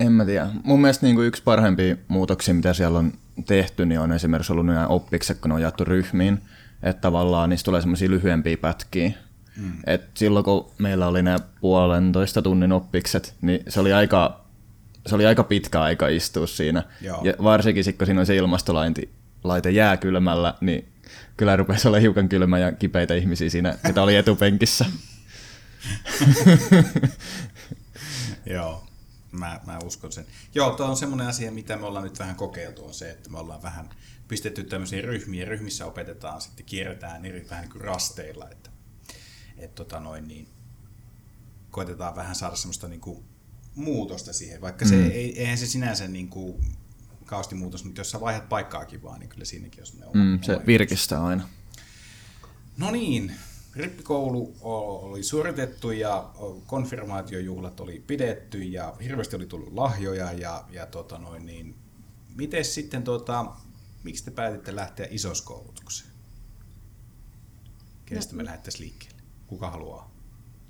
en 0.00 0.12
mä 0.12 0.24
tiedä. 0.24 0.50
Mun 0.64 0.80
mielestä 0.80 1.06
niin 1.06 1.16
kuin 1.16 1.26
yksi 1.26 1.42
parhaimpia 1.42 1.96
muutoksia, 2.08 2.54
mitä 2.54 2.74
siellä 2.74 2.98
on 2.98 3.12
tehty, 3.46 3.86
niin 3.86 4.00
on 4.00 4.12
esimerkiksi 4.12 4.52
ollut 4.52 4.66
nämä 4.66 4.86
oppikset, 4.86 5.38
kun 5.38 5.48
ne 5.48 5.54
on 5.54 5.62
jaettu 5.62 5.84
ryhmiin. 5.84 6.42
Että 6.82 7.00
tavallaan 7.00 7.50
niistä 7.50 7.64
tulee 7.64 7.80
semmoisia 7.80 8.10
lyhyempiä 8.10 8.56
pätkiä. 8.56 9.10
Mm. 9.56 9.72
Et 9.86 10.02
silloin 10.14 10.44
kun 10.44 10.70
meillä 10.78 11.06
oli 11.06 11.22
nämä 11.22 11.38
puolentoista 11.60 12.42
tunnin 12.42 12.72
oppikset, 12.72 13.34
niin 13.42 13.60
se 13.68 13.80
oli 13.80 13.92
aika, 13.92 14.44
se 15.06 15.14
oli 15.14 15.26
aika 15.26 15.44
pitkä 15.44 15.80
aika 15.80 16.08
istua 16.08 16.46
siinä. 16.46 16.82
Joo. 17.00 17.20
Ja 17.24 17.32
varsinkin 17.42 17.84
sitten, 17.84 17.98
kun 17.98 18.06
siinä 18.06 18.20
on 18.20 18.26
se 18.26 18.36
ilmastolaite 18.36 19.02
laite 19.44 19.70
jääkylmällä, 19.70 20.54
niin 20.60 20.88
kyllä 21.36 21.56
rupesi 21.56 21.88
olla 21.88 21.98
hiukan 21.98 22.28
kylmä 22.28 22.58
ja 22.58 22.72
kipeitä 22.72 23.14
ihmisiä 23.14 23.50
siinä, 23.50 23.74
mitä 23.86 24.02
oli 24.02 24.16
etupenkissä. 24.16 24.84
Joo, 28.46 28.87
mä, 29.32 29.60
mä 29.66 29.78
uskon 29.84 30.12
sen. 30.12 30.26
Joo, 30.54 30.70
tuo 30.70 30.86
on 30.86 30.96
semmoinen 30.96 31.26
asia, 31.26 31.52
mitä 31.52 31.76
me 31.76 31.86
ollaan 31.86 32.04
nyt 32.04 32.18
vähän 32.18 32.36
kokeiltu, 32.36 32.84
on 32.84 32.94
se, 32.94 33.10
että 33.10 33.30
me 33.30 33.38
ollaan 33.38 33.62
vähän 33.62 33.90
pistetty 34.28 34.64
tämmöisiin 34.64 35.04
ryhmiin, 35.04 35.40
ja 35.40 35.46
ryhmissä 35.48 35.86
opetetaan 35.86 36.40
sitten, 36.40 36.66
kierretään 36.66 37.24
eri 37.24 37.46
vähän 37.50 37.62
niin 37.62 37.72
kuin 37.72 37.82
rasteilla, 37.82 38.48
että 38.50 38.70
et 39.56 39.74
tota 39.74 40.00
noin, 40.00 40.28
niin 40.28 40.48
koitetaan 41.70 42.16
vähän 42.16 42.34
saada 42.34 42.56
semmoista 42.56 42.88
niin 42.88 43.00
kuin 43.00 43.24
muutosta 43.74 44.32
siihen, 44.32 44.60
vaikka 44.60 44.84
se 44.84 45.06
ei, 45.06 45.40
eihän 45.40 45.58
se 45.58 45.66
sinänsä 45.66 46.08
niin 46.08 46.28
kuin 46.28 46.64
kausti 47.24 47.54
muutos, 47.54 47.84
mutta 47.84 48.00
jos 48.00 48.10
sä 48.10 48.20
vaihdat 48.20 48.48
paikkaakin 48.48 49.02
vaan, 49.02 49.20
niin 49.20 49.28
kyllä 49.28 49.44
siinäkin 49.44 49.80
on 49.80 49.86
semmoinen 49.86 50.08
oma, 50.08 50.24
Mm, 50.24 50.42
se 50.42 50.60
virkistää 50.66 51.24
aina. 51.24 51.48
No 52.76 52.90
niin, 52.90 53.32
rippikoulu 53.78 54.56
oli 54.62 55.22
suoritettu 55.22 55.90
ja 55.90 56.30
konfirmaatiojuhlat 56.66 57.80
oli 57.80 58.04
pidetty 58.06 58.62
ja 58.62 58.94
hirveästi 59.02 59.36
oli 59.36 59.46
tullut 59.46 59.72
lahjoja 59.72 60.32
ja, 60.32 60.64
ja 60.70 60.86
tota 60.86 61.18
noin, 61.18 61.46
niin, 61.46 61.74
miten 62.36 62.64
sitten, 62.64 63.02
tota, 63.02 63.46
miksi 64.04 64.24
te 64.24 64.30
päätitte 64.30 64.76
lähteä 64.76 65.06
isoskoulutukseen? 65.10 66.10
Kenestä 68.06 68.36
me 68.36 68.44
lähdettäisiin 68.44 68.82
liikkeelle? 68.82 69.22
Kuka 69.46 69.70
haluaa? 69.70 70.10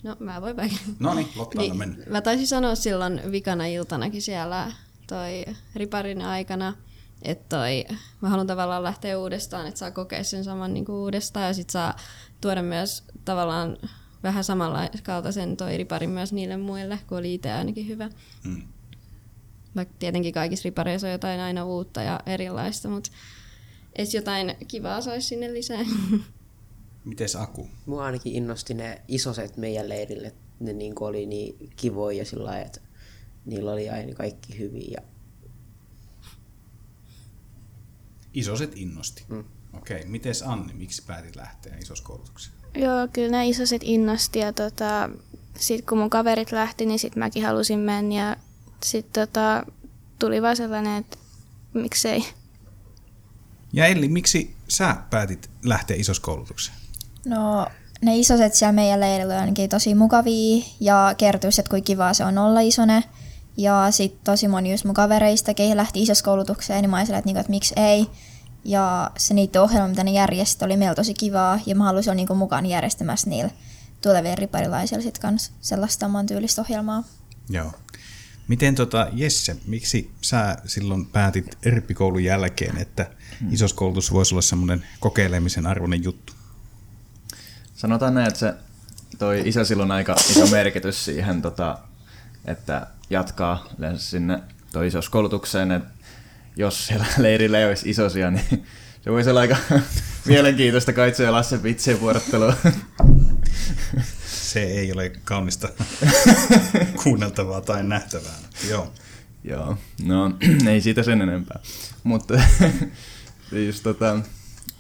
No 0.05 0.17
mä 0.21 0.41
voin 0.41 0.57
vaikka. 0.57 0.79
No 0.99 1.15
niin, 1.15 1.29
Lotta, 1.37 1.61
anna 1.61 1.75
mennä. 1.75 2.05
Mä 2.11 2.21
taisin 2.21 2.47
sanoa 2.47 2.75
silloin 2.75 3.21
vikana 3.33 3.67
iltanakin 3.67 4.23
siellä 4.23 4.73
toi 5.07 5.45
riparin 5.75 6.23
aikana, 6.23 6.75
että 7.23 7.57
toi, 7.57 7.85
mä 8.21 8.29
haluan 8.29 8.47
tavallaan 8.47 8.83
lähteä 8.83 9.19
uudestaan, 9.19 9.67
että 9.67 9.79
saa 9.79 9.91
kokea 9.91 10.25
sen 10.25 10.45
saman 10.45 10.75
niin 10.75 10.85
kuin 10.85 10.97
uudestaan 10.97 11.47
ja 11.47 11.53
sit 11.53 11.71
saa 11.71 11.97
tuoda 12.41 12.63
myös 12.63 13.05
tavallaan 13.25 13.77
vähän 14.23 14.45
samankaltaisen 14.45 15.57
toi 15.57 15.77
riparin 15.77 16.11
myös 16.11 16.33
niille 16.33 16.57
muille, 16.57 16.99
kun 17.09 17.19
oli 17.19 17.35
itse 17.35 17.53
ainakin 17.53 17.89
hyvä. 17.89 18.11
Mm. 18.45 18.63
Vaikka 19.77 19.95
tietenkin 19.99 20.35
kaikissa 20.35 20.67
ripareissa 20.67 21.07
on 21.07 21.13
jotain 21.13 21.41
aina 21.41 21.65
uutta 21.65 22.03
ja 22.03 22.21
erilaista, 22.27 22.89
mutta 22.89 23.11
edes 23.97 24.15
jotain 24.15 24.57
kivaa 24.69 25.01
saisi 25.01 25.29
sinne 25.29 25.55
lisää. 25.55 25.85
Mites 27.05 27.37
Aku? 27.37 27.69
Mua 27.87 28.05
ainakin 28.05 28.35
innosti 28.35 28.75
ne 28.75 29.03
isoset 29.09 29.57
meidän 29.57 29.89
leirille. 29.89 30.35
Ne 30.61 30.73
niin 30.73 30.95
oli 31.01 31.27
niin 31.27 31.71
kivoja 31.77 32.19
ja 32.19 32.25
sillä 32.25 32.45
lailla, 32.45 32.67
että 32.67 32.81
niillä 33.47 33.73
oli 33.73 33.91
aina 33.91 34.15
kaikki 34.15 34.59
hyvin. 34.59 34.91
Ja 34.91 35.03
Isoset 38.39 38.73
innosti. 38.77 39.25
Mm. 39.29 39.45
Okei, 39.73 39.97
okay. 39.97 40.11
mites 40.11 40.43
Anni, 40.43 40.75
miksi 40.75 41.03
päätit 41.07 41.37
lähteä 41.37 41.77
isoskoulutukseen? 41.77 42.57
Joo, 42.75 43.09
kyllä 43.13 43.31
nämä 43.31 43.43
isoset 43.43 43.83
innosti 43.85 44.39
ja 44.39 44.53
tota, 44.53 45.11
sitten 45.59 45.87
kun 45.87 45.99
mun 45.99 46.11
kaverit 46.11 46.53
lähti, 46.53 46.87
niin 46.87 46.99
sitten 46.99 47.19
mäkin 47.19 47.45
halusin 47.45 47.79
mennä 47.79 48.15
ja 48.15 48.37
sitten 48.83 49.29
tota, 49.29 49.67
tuli 50.19 50.43
vaan 50.43 50.57
sellainen, 50.57 50.97
että 50.97 51.19
miksei. 51.75 52.25
Ja 53.73 53.87
Elli, 53.87 54.09
miksi 54.09 54.57
sä 54.69 54.97
päätit 55.11 55.51
lähteä 55.65 55.97
isoskoulutukseen? 55.97 56.77
No, 57.27 57.67
ne 58.03 58.17
isoset 58.17 58.55
siellä 58.55 58.73
meidän 58.73 59.01
leirillä 59.01 59.35
on 59.35 59.41
ainakin 59.41 59.71
tosi 59.71 59.95
mukavia 59.95 60.65
ja 60.81 61.15
kertoisi, 61.17 61.61
että 61.61 61.71
kuinka 61.71 61.87
kivaa 61.87 62.15
se 62.15 62.25
on 62.25 62.39
olla 62.39 62.61
isone. 62.61 63.05
Ja 63.57 63.87
sitten 63.91 64.21
tosi 64.25 64.49
moni 64.49 64.71
just 64.71 64.85
mun 64.85 64.95
kavereista, 64.95 65.55
keihin 65.55 65.77
lähti 65.77 66.03
isoskoulutukseen, 66.03 66.83
niin 66.83 66.91
mä 66.91 66.97
ajattelin, 66.97 67.19
että, 67.19 67.29
niinku, 67.29 67.41
että 67.41 67.51
miksi 67.51 67.75
ei. 67.77 68.07
Ja 68.69 69.11
se 69.19 69.35
niiden 69.35 69.63
ohjelma, 69.63 69.89
mitä 69.89 70.05
ne 70.05 70.11
järjesti, 70.11 70.65
oli 70.65 70.77
meillä 70.77 70.95
tosi 70.95 71.15
kivaa 71.15 71.61
ja 71.67 71.75
mä 71.75 71.85
halusin 71.85 72.11
olla 72.11 72.17
niinku 72.17 72.35
mukaan 72.35 72.67
järjestämässä 72.67 73.31
niillä 73.31 73.51
tulevilla 74.01 74.35
riparilaisilla 74.35 75.03
sit 75.03 75.19
kans 75.19 75.53
sellaista 75.61 76.01
saman 76.01 76.27
tyylistä 76.27 76.61
ohjelmaa. 76.61 77.05
Joo. 77.49 77.73
Miten 78.49 78.75
tota, 78.75 79.09
Jesse, 79.13 79.57
miksi 79.67 80.11
sä 80.21 80.57
silloin 80.67 81.07
päätit 81.07 81.59
rippikoulun 81.65 82.25
jälkeen, 82.25 82.77
että 82.77 83.07
isoskoulutus 83.51 84.13
voisi 84.13 84.35
olla 84.35 84.43
semmoinen 84.43 84.87
kokeilemisen 85.01 85.67
arvoinen 85.67 86.05
juttu? 86.05 86.33
Sanotaan 87.75 88.15
näin, 88.15 88.29
että 88.29 88.41
se 88.41 88.55
toi 89.19 89.43
isä 89.45 89.65
silloin 89.65 89.91
aika 89.91 90.15
iso 90.31 90.47
merkitys 90.47 91.05
siihen, 91.05 91.43
tota, 91.43 91.79
että 92.45 92.87
jatkaa 93.11 93.69
sinne 93.97 94.43
toi 94.73 94.87
isoskoulutukseen, 94.87 95.73
että 95.73 95.91
jos 96.59 96.87
siellä 96.87 97.07
leirillä 97.19 97.59
ei 97.59 97.67
olisi 97.67 97.91
isosia, 97.91 98.31
niin 98.31 98.45
se 99.05 99.13
voisi 99.13 99.31
olla 99.31 99.41
aika 99.41 99.57
mielenkiintoista 100.27 100.93
kaitsoa 100.93 101.27
ja 101.27 101.33
Lasse 101.33 101.59
pitseen 101.59 102.01
vuorottelua. 102.01 102.55
Se 104.27 104.63
ei 104.63 104.93
ole 104.93 105.13
kaunista 105.25 105.69
kuunneltavaa 107.03 107.61
tai 107.61 107.83
nähtävää. 107.83 108.35
Joo. 108.69 108.93
Joo, 109.45 109.77
no 110.05 110.33
ei 110.71 110.81
siitä 110.81 111.03
sen 111.03 111.23
enempää. 111.23 111.61
Mutta 112.03 112.41
siis 113.51 113.81
tota, 113.81 114.19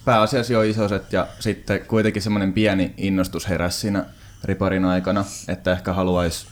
pääasiassa 0.05 0.53
jo 0.53 0.63
isoset 0.63 1.13
ja 1.13 1.29
sitten 1.41 1.81
kuitenkin 1.87 2.23
semmoinen 2.23 2.53
pieni 2.53 2.95
innostus 2.97 3.49
heräsi 3.49 3.79
siinä 3.79 4.05
riparin 4.45 4.85
aikana, 4.85 5.25
että 5.49 5.73
ehkä 5.73 5.93
haluaisi 5.93 6.47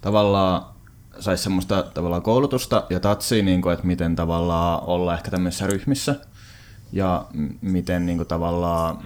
tavallaan 0.00 0.73
saisi 1.20 1.42
semmoista 1.42 1.82
tavallaan 1.82 2.22
koulutusta 2.22 2.86
ja 2.90 3.00
tatsia, 3.00 3.42
niin 3.42 3.62
kuin, 3.62 3.72
että 3.72 3.86
miten 3.86 4.16
tavallaan 4.16 4.84
olla 4.84 5.14
ehkä 5.14 5.30
tämmöisissä 5.30 5.66
ryhmissä 5.66 6.14
ja 6.92 7.26
miten 7.60 8.06
niin 8.06 8.18
kuin, 8.18 8.28
tavallaan 8.28 8.98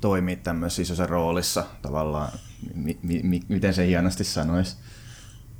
toimia 0.00 0.36
tämmöisessä 0.36 0.82
isossa 0.82 1.06
roolissa 1.06 1.64
tavallaan, 1.82 2.32
mi- 2.74 2.98
mi- 3.02 3.22
mi- 3.22 3.44
miten 3.48 3.74
se 3.74 3.86
hienosti 3.86 4.24
sanoisi 4.24 4.76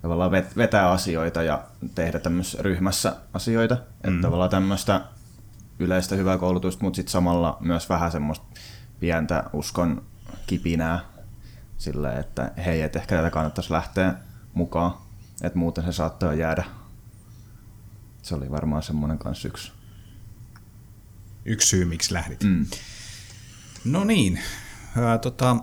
tavallaan 0.03 0.31
vet- 0.31 0.57
vetää 0.57 0.91
asioita 0.91 1.43
ja 1.43 1.65
tehdä 1.95 2.19
tämmöisessä 2.19 2.63
ryhmässä 2.63 3.17
asioita. 3.35 3.75
Mm. 3.75 3.81
Että 4.15 4.23
tavallaan 4.23 4.51
tämmöistä 4.51 5.01
yleistä 5.79 6.15
hyvää 6.15 6.39
koulutusta, 6.39 6.85
mutta 6.85 6.97
sitten 6.97 7.13
samalla 7.13 7.57
myös 7.61 7.89
vähän 7.89 8.13
semmoista 8.13 8.47
pientä 9.01 9.45
uskon 9.53 10.03
kipinää 10.47 11.01
silleen, 11.79 12.21
että 12.21 12.53
hei, 12.65 12.83
että 12.83 12.99
ehkä 12.99 13.17
tätä 13.17 13.31
kannattaisi 13.31 13.73
lähteä 13.73 14.15
mukaan, 14.55 14.95
että 15.43 15.59
muuten 15.59 15.85
se 15.85 15.93
saattaa 15.93 16.35
jäädä. 16.35 16.65
Se 18.23 18.35
oli 18.35 18.51
varmaan 18.51 18.83
semmoinen 18.83 19.19
kanssa 19.19 19.49
yksi. 19.49 19.73
Yksi 21.45 21.69
syy, 21.69 21.85
miksi 21.85 22.15
lähdit. 22.15 22.43
Mm. 22.43 22.67
No 23.85 24.05
niin, 24.05 24.41
ää, 24.97 25.19
tota, 25.19 25.57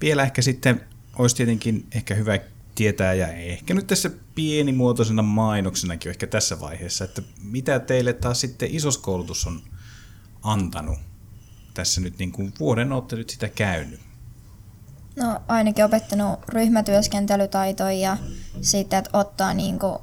vielä 0.00 0.22
ehkä 0.22 0.42
sitten 0.42 0.80
olisi 1.18 1.36
tietenkin 1.36 1.86
ehkä 1.94 2.14
hyvä 2.14 2.38
tietää, 2.74 3.14
ja 3.14 3.28
ehkä 3.28 3.74
nyt 3.74 3.86
tässä 3.86 4.10
pienimuotoisena 4.34 5.22
mainoksenakin 5.22 6.10
ehkä 6.10 6.26
tässä 6.26 6.60
vaiheessa, 6.60 7.04
että 7.04 7.22
mitä 7.42 7.78
teille 7.78 8.12
taas 8.12 8.40
sitten 8.40 8.74
isoskoulutus 8.74 9.46
on 9.46 9.62
antanut 10.42 10.98
tässä 11.74 12.00
nyt 12.00 12.18
niin 12.18 12.32
kuin 12.32 12.52
vuoden 12.60 12.92
olette 12.92 13.16
nyt 13.16 13.30
sitä 13.30 13.48
käynyt? 13.48 14.00
No 15.20 15.40
ainakin 15.48 15.84
opettanut 15.84 16.40
ryhmätyöskentelytaitoja 16.48 17.92
ja 17.92 18.16
sitten, 18.60 18.98
että 18.98 19.10
ottaa 19.12 19.54
niinku 19.54 20.00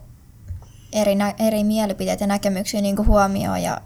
eri, 0.93 1.15
nä- 1.15 1.35
eri 1.39 1.63
mielipiteet 1.63 2.21
ja 2.21 2.27
näkemyksiä 2.27 2.81
niinku 2.81 3.05
huomioon 3.05 3.61
ja 3.61 3.81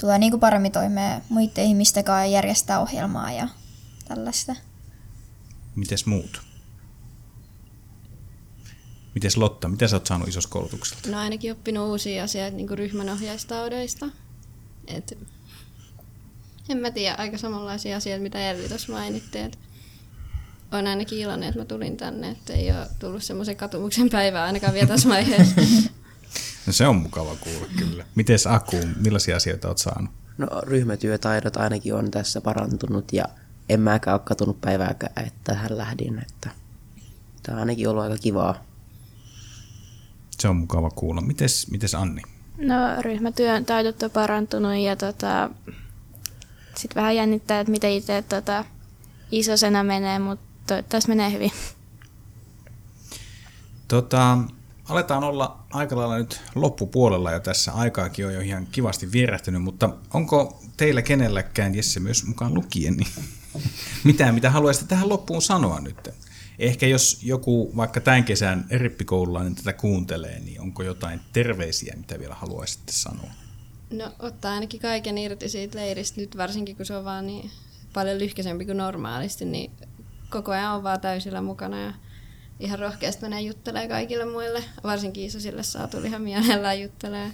tulee 0.00 0.18
niinku 0.18 0.38
paremmin 0.38 0.72
toimeen 0.72 1.22
muiden 1.28 1.64
ihmisten 1.64 2.04
kanssa 2.04 2.24
ja 2.24 2.30
järjestää 2.32 2.80
ohjelmaa 2.80 3.32
ja 3.32 3.48
tällaista. 4.08 4.56
Mites 5.76 6.06
muut? 6.06 6.42
Mites 9.14 9.36
Lotta, 9.36 9.68
mitä 9.68 9.88
sä 9.88 9.96
oot 9.96 10.06
saanut 10.06 10.28
isossa 10.28 10.50
koulutuksella? 10.50 11.16
No 11.16 11.18
ainakin 11.18 11.52
oppinut 11.52 11.88
uusia 11.88 12.24
asioita 12.24 12.56
niin 12.56 12.78
ryhmänohjaistaudeista. 12.78 14.06
Et, 14.86 15.18
en 16.68 16.78
mä 16.78 16.90
tiedä, 16.90 17.14
aika 17.18 17.38
samanlaisia 17.38 17.96
asioita, 17.96 18.22
mitä 18.22 18.50
Elvi 18.50 18.68
tuossa 18.68 18.92
mainitti. 18.92 19.38
Et 19.38 19.58
olen 20.72 20.86
ainakin 20.86 21.18
iloinen, 21.18 21.48
että 21.48 21.60
mä 21.60 21.64
tulin 21.64 21.96
tänne, 21.96 22.28
että 22.28 22.52
ei 22.52 22.70
ole 22.70 22.86
tullut 22.98 23.22
semmoisen 23.22 23.56
katumuksen 23.56 24.10
päivää 24.10 24.44
ainakaan 24.44 24.74
vielä 24.74 24.86
tässä 24.86 25.08
vaiheessa. 25.08 25.60
No 26.66 26.72
se 26.72 26.86
on 26.86 26.96
mukava 26.96 27.36
kuulla 27.40 27.66
kyllä. 27.78 28.04
Mites 28.14 28.46
Aku, 28.46 28.76
millaisia 29.00 29.36
asioita 29.36 29.68
oot 29.68 29.78
saanut? 29.78 30.10
No 30.38 30.46
ryhmätyötaidot 30.62 31.56
ainakin 31.56 31.94
on 31.94 32.10
tässä 32.10 32.40
parantunut 32.40 33.12
ja 33.12 33.24
en 33.68 33.80
mäkään 33.80 34.14
ole 34.14 34.20
katunut 34.24 34.60
päivääkään, 34.60 35.12
että 35.26 35.40
tähän 35.44 35.78
lähdin. 35.78 36.18
Että 36.18 36.50
tämä 37.42 37.56
on 37.56 37.60
ainakin 37.60 37.88
ollut 37.88 38.02
aika 38.02 38.16
kivaa. 38.16 38.64
Se 40.38 40.48
on 40.48 40.56
mukava 40.56 40.90
kuulla. 40.90 41.20
Mites, 41.20 41.70
mites 41.70 41.94
Anni? 41.94 42.22
No 42.58 42.76
ryhmätyön 43.00 43.64
taidot 43.64 44.02
on 44.02 44.10
parantunut 44.10 44.76
ja 44.76 44.96
tota, 44.96 45.50
sitten 46.76 46.94
vähän 46.94 47.16
jännittää, 47.16 47.60
että 47.60 47.70
miten 47.70 47.90
itse 47.90 48.24
tota, 48.28 48.64
isosena 49.30 49.84
menee, 49.84 50.18
mutta 50.18 50.51
toivottavasti 50.66 51.08
menee 51.08 51.32
hyvin. 51.32 51.52
Tota, 53.88 54.38
aletaan 54.88 55.24
olla 55.24 55.64
aika 55.70 55.96
lailla 55.96 56.18
nyt 56.18 56.40
loppupuolella 56.54 57.30
ja 57.30 57.40
tässä 57.40 57.72
aikaakin 57.72 58.26
on 58.26 58.34
jo 58.34 58.40
ihan 58.40 58.66
kivasti 58.66 59.12
vierähtynyt, 59.12 59.62
mutta 59.62 59.90
onko 60.14 60.62
teillä 60.76 61.02
kenelläkään, 61.02 61.74
Jesse 61.74 62.00
myös 62.00 62.26
mukaan 62.26 62.54
lukien, 62.54 62.96
niin 62.96 63.08
mitään, 64.04 64.34
mitä 64.34 64.50
haluaisitte 64.50 64.88
tähän 64.88 65.08
loppuun 65.08 65.42
sanoa 65.42 65.80
nyt? 65.80 66.08
Ehkä 66.58 66.86
jos 66.86 67.18
joku 67.22 67.72
vaikka 67.76 68.00
tämän 68.00 68.24
kesän 68.24 68.66
rippikoululainen 68.70 69.54
tätä 69.54 69.72
kuuntelee, 69.72 70.40
niin 70.40 70.60
onko 70.60 70.82
jotain 70.82 71.20
terveisiä, 71.32 71.94
mitä 71.96 72.18
vielä 72.18 72.34
haluaisitte 72.34 72.92
sanoa? 72.92 73.30
No 73.90 74.12
ottaa 74.18 74.52
ainakin 74.52 74.80
kaiken 74.80 75.18
irti 75.18 75.48
siitä 75.48 75.78
leiristä 75.78 76.20
nyt, 76.20 76.36
varsinkin 76.36 76.76
kun 76.76 76.86
se 76.86 76.96
on 76.96 77.04
vaan 77.04 77.26
niin 77.26 77.50
paljon 77.92 78.18
lyhkäisempi 78.18 78.64
kuin 78.64 78.76
normaalisti, 78.76 79.44
niin 79.44 79.70
koko 80.32 80.52
ajan 80.52 80.74
on 80.74 80.82
vaan 80.82 81.00
täysillä 81.00 81.42
mukana 81.42 81.80
ja 81.80 81.92
ihan 82.60 82.78
rohkeasti 82.78 83.22
menee 83.22 83.40
juttelee 83.40 83.88
kaikille 83.88 84.24
muille. 84.24 84.64
Varsinkin 84.82 85.24
isosille 85.24 85.62
saa 85.62 85.88
tuli 85.88 86.06
ihan 86.06 86.22
mielellään 86.22 86.80
juttelee. 86.80 87.32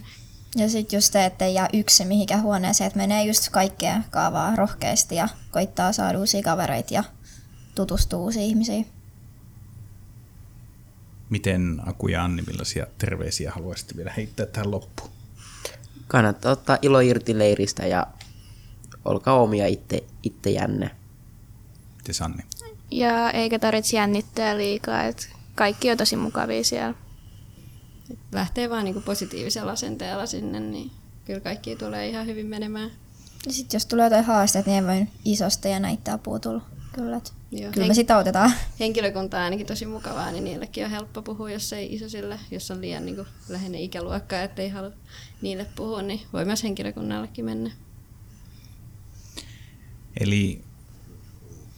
Ja 0.56 0.68
sitten 0.68 0.96
just 0.96 1.12
se, 1.12 1.24
että 1.24 1.44
ei 1.44 1.54
jää 1.54 1.68
yksin 1.72 2.06
mihinkään 2.06 2.42
huoneeseen, 2.42 2.86
että 2.86 2.98
menee 2.98 3.24
just 3.24 3.48
kaikkea 3.48 4.02
kaavaa 4.10 4.56
rohkeasti 4.56 5.14
ja 5.14 5.28
koittaa 5.50 5.92
saada 5.92 6.18
uusia 6.18 6.42
kavereita 6.42 6.94
ja 6.94 7.04
tutustua 7.74 8.18
uusiin 8.18 8.44
ihmisiin. 8.44 8.86
Miten 11.30 11.80
Aku 11.86 12.08
ja 12.08 12.24
Anni, 12.24 12.42
millaisia 12.42 12.86
terveisiä 12.98 13.52
haluaisitte 13.52 13.96
vielä 13.96 14.12
heittää 14.16 14.46
tähän 14.46 14.70
loppuun? 14.70 15.10
Kannattaa 16.06 16.52
ottaa 16.52 16.78
ilo 16.82 17.00
irti 17.00 17.38
leiristä 17.38 17.86
ja 17.86 18.06
olkaa 19.04 19.34
omia 19.34 19.66
itse, 19.66 20.04
ittejänne. 20.22 20.90
Miten 21.96 22.24
Anni? 22.24 22.42
Ja 22.90 23.30
eikä 23.30 23.58
tarvitse 23.58 23.96
jännittää 23.96 24.58
liikaa, 24.58 25.04
että 25.04 25.26
kaikki 25.54 25.90
on 25.90 25.96
tosi 25.96 26.16
mukavia 26.16 26.64
siellä. 26.64 26.94
Et 28.10 28.18
lähtee 28.32 28.70
vaan 28.70 28.84
niinku 28.84 29.00
positiivisella 29.00 29.72
asenteella 29.72 30.26
sinne, 30.26 30.60
niin 30.60 30.90
kyllä 31.24 31.40
kaikki 31.40 31.76
tulee 31.76 32.08
ihan 32.08 32.26
hyvin 32.26 32.46
menemään. 32.46 32.90
Ja 33.46 33.52
sitten 33.52 33.76
jos 33.76 33.86
tulee 33.86 34.06
jotain 34.06 34.24
haasteita, 34.24 34.70
niin 34.70 34.88
ei 34.88 34.96
voi 34.96 35.06
isosta 35.24 35.68
ja 35.68 35.80
näitä 35.80 36.12
apua 36.12 36.38
tulla. 36.38 36.62
Kyllä, 36.92 37.16
et 37.16 37.32
Joo. 37.50 37.72
kyllä 37.72 37.86
me 37.88 37.94
sitä 37.94 38.16
autetaan. 38.16 38.52
Henkilökunta 38.80 39.36
on 39.36 39.42
ainakin 39.42 39.66
tosi 39.66 39.86
mukavaa, 39.86 40.30
niin 40.30 40.44
niillekin 40.44 40.84
on 40.84 40.90
helppo 40.90 41.22
puhua, 41.22 41.50
jos 41.50 41.72
ei 41.72 41.94
isosille, 41.94 42.38
jos 42.50 42.70
on 42.70 42.80
liian 42.80 43.06
niin 43.06 43.26
läheinen 43.48 43.80
ikäluokka, 43.80 44.42
ettei 44.42 44.68
halua 44.68 44.90
niille 45.42 45.66
puhua, 45.76 46.02
niin 46.02 46.20
voi 46.32 46.44
myös 46.44 46.62
henkilökunnallekin 46.62 47.44
mennä. 47.44 47.70
Eli 50.20 50.64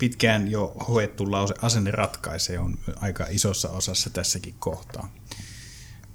pitkään 0.01 0.51
jo 0.51 0.67
hoettu 0.89 1.31
lause 1.31 1.55
asenne 1.63 1.91
ratkaisee 1.91 2.59
on 2.59 2.79
aika 2.97 3.27
isossa 3.31 3.69
osassa 3.69 4.11
tässäkin 4.11 4.55
kohtaa. 4.59 5.13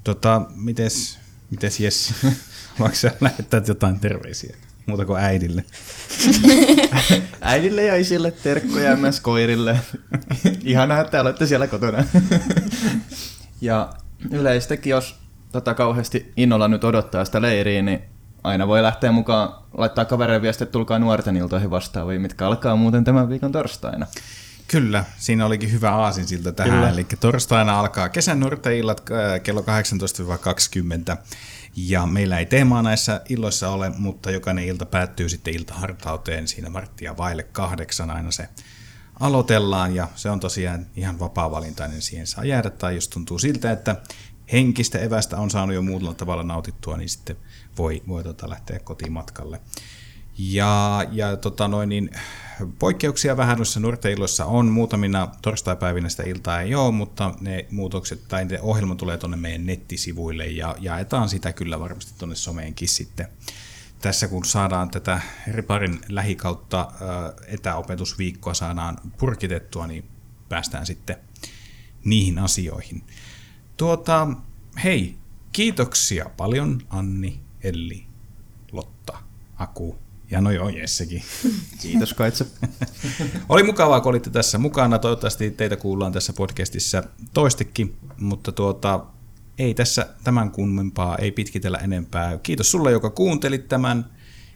Tota, 0.04 0.42
mites, 0.56 1.20
mites 1.52 1.80
Jessi, 1.80 2.14
haluatko 2.76 2.96
sä 2.96 3.12
lähettää 3.22 3.62
jotain 3.68 4.00
terveisiä? 4.00 4.56
Muuta 4.86 5.06
kuin 5.06 5.20
äidille. 5.20 5.66
Äidille 7.42 7.84
ja 7.84 7.96
isille 7.96 8.32
terkkoja 8.32 8.90
ja 8.90 8.96
myös 8.96 9.20
koirille. 9.20 9.80
Ihanaa, 10.64 11.02
että 11.02 11.22
olette 11.22 11.46
siellä 11.46 11.68
kotona. 11.68 12.06
ja 13.62 13.94
yleistäkin, 14.32 14.92
jos 14.92 15.16
tota, 15.52 15.74
kauheasti 15.74 16.34
innolla 16.38 16.68
nyt 16.68 16.84
odottaa 16.84 17.26
sitä 17.26 17.42
leiriä, 17.42 17.82
niin 17.82 18.02
aina 18.46 18.68
voi 18.68 18.84
lähteä 18.84 19.12
mukaan, 19.12 19.50
laittaa 19.78 20.06
kavereiden 20.06 20.42
viesti, 20.42 20.64
että 20.64 20.72
tulkaa 20.72 21.00
nuorten 21.00 21.38
iltoihin 21.38 21.70
vastaavia, 21.70 22.20
mitkä 22.20 22.48
alkaa 22.48 22.76
muuten 22.76 23.04
tämän 23.04 23.30
viikon 23.30 23.52
torstaina. 23.52 24.08
Kyllä, 24.68 25.04
siinä 25.18 25.46
olikin 25.46 25.72
hyvä 25.72 25.92
aasinsilta 25.92 26.52
tähän. 26.52 26.74
Kyllä. 26.74 26.90
Eli 26.90 27.06
torstaina 27.20 27.80
alkaa 27.80 28.10
kesän 28.10 28.40
nuorteillat 28.40 29.12
äh, 29.12 29.42
kello 29.42 29.62
18-20. 31.14 31.18
Ja 31.76 32.06
meillä 32.06 32.40
ei 32.40 32.46
teemaa 32.46 32.82
näissä 32.82 33.22
illoissa 33.30 33.70
ole, 33.70 33.92
mutta 33.98 34.32
jokainen 34.32 34.66
ilta 34.66 34.86
päättyy 34.86 35.30
sitten 35.30 35.54
iltahartauteen 35.54 36.48
siinä 36.48 36.74
varttia 36.74 37.18
vaille 37.18 37.44
kahdeksan 37.44 38.12
aina 38.12 38.32
se 38.32 38.50
aloitellaan 39.20 39.96
ja 39.96 40.08
se 40.16 40.30
on 40.30 40.40
tosiaan 40.40 40.86
ihan 40.96 41.20
vapaa-valintainen, 41.20 42.02
siihen 42.02 42.28
saa 42.28 42.46
jäädä 42.46 42.70
tai 42.70 42.96
jos 42.96 43.08
tuntuu 43.08 43.40
siltä, 43.40 43.72
että 43.72 43.96
henkistä 44.52 45.00
evästä 45.00 45.38
on 45.38 45.52
saanut 45.52 45.76
jo 45.76 45.82
muulla 45.82 46.14
tavalla 46.14 46.44
nautittua, 46.44 46.98
niin 46.98 47.10
sitten 47.10 47.38
voi, 47.78 48.04
voi 48.08 48.24
tota 48.24 48.50
lähteä 48.50 48.80
kotiin 48.80 49.12
matkalle. 49.12 49.62
Ja, 50.38 51.06
ja 51.12 51.38
tota 51.38 51.68
noin, 51.68 51.90
niin, 51.90 52.10
poikkeuksia 52.80 53.38
vähän 53.38 53.58
noissa 53.58 53.80
nuorten 53.80 54.18
on. 54.46 54.68
Muutamina 54.68 55.28
torstaipäivinä 55.42 56.10
sitä 56.10 56.24
iltaa 56.24 56.62
ei 56.62 56.76
ole, 56.76 56.92
mutta 56.92 57.34
ne 57.42 57.66
muutokset 57.72 58.28
tai 58.28 58.46
ne 58.46 58.62
ohjelma 58.62 58.96
tulee 58.96 59.18
tuonne 59.18 59.38
meidän 59.38 59.66
nettisivuille 59.66 60.46
ja 60.46 60.76
jaetaan 60.80 61.30
sitä 61.30 61.54
kyllä 61.54 61.80
varmasti 61.80 62.14
tuonne 62.18 62.36
someenkin 62.36 62.88
sitten. 62.88 63.28
Tässä 64.02 64.28
kun 64.28 64.46
saadaan 64.46 64.90
tätä 64.90 65.22
Riparin 65.48 66.00
lähikautta 66.10 66.92
etäopetusviikkoa 67.48 68.54
saadaan 68.54 68.98
purkitettua, 69.18 69.88
niin 69.88 70.06
päästään 70.50 70.86
sitten 70.86 71.18
niihin 72.06 72.40
asioihin. 72.40 73.04
Tuota, 73.78 74.28
hei, 74.84 75.18
kiitoksia 75.52 76.30
paljon 76.38 76.82
Anni, 76.90 77.45
Elli, 77.66 78.06
Lotta, 78.72 79.18
Aku 79.58 80.00
ja 80.32 80.42
no 80.42 80.52
joo, 80.52 80.70
Jessekin. 80.70 81.24
Kiitos 81.82 82.14
Kaitse. 82.14 82.46
Oli 83.50 83.64
mukavaa, 83.64 84.02
kun 84.02 84.10
olitte 84.10 84.30
tässä 84.30 84.58
mukana. 84.58 85.00
Toivottavasti 85.00 85.52
teitä 85.52 85.76
kuullaan 85.76 86.12
tässä 86.12 86.34
podcastissa 86.34 87.04
toistekin, 87.34 87.98
mutta 88.20 88.52
tuota, 88.52 89.06
ei 89.58 89.74
tässä 89.74 90.08
tämän 90.24 90.52
kummempaa, 90.52 91.18
ei 91.18 91.32
pitkitellä 91.32 91.78
enempää. 91.78 92.38
Kiitos 92.38 92.72
sulle, 92.72 92.92
joka 92.92 93.10
kuuntelit 93.10 93.68
tämän, 93.68 94.06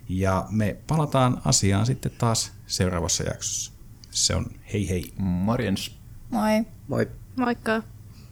ja 0.10 0.46
me 0.50 0.78
palataan 0.88 1.42
asiaan 1.46 1.86
sitten 1.86 2.12
taas 2.18 2.52
seuraavassa 2.68 3.24
jaksossa. 3.24 3.72
Se 4.12 4.36
on 4.36 4.46
hei 4.74 4.90
hei. 4.90 5.14
Morjens. 5.18 5.96
Moi. 6.30 6.66
Moi. 6.88 7.08
Moikka! 7.36 7.84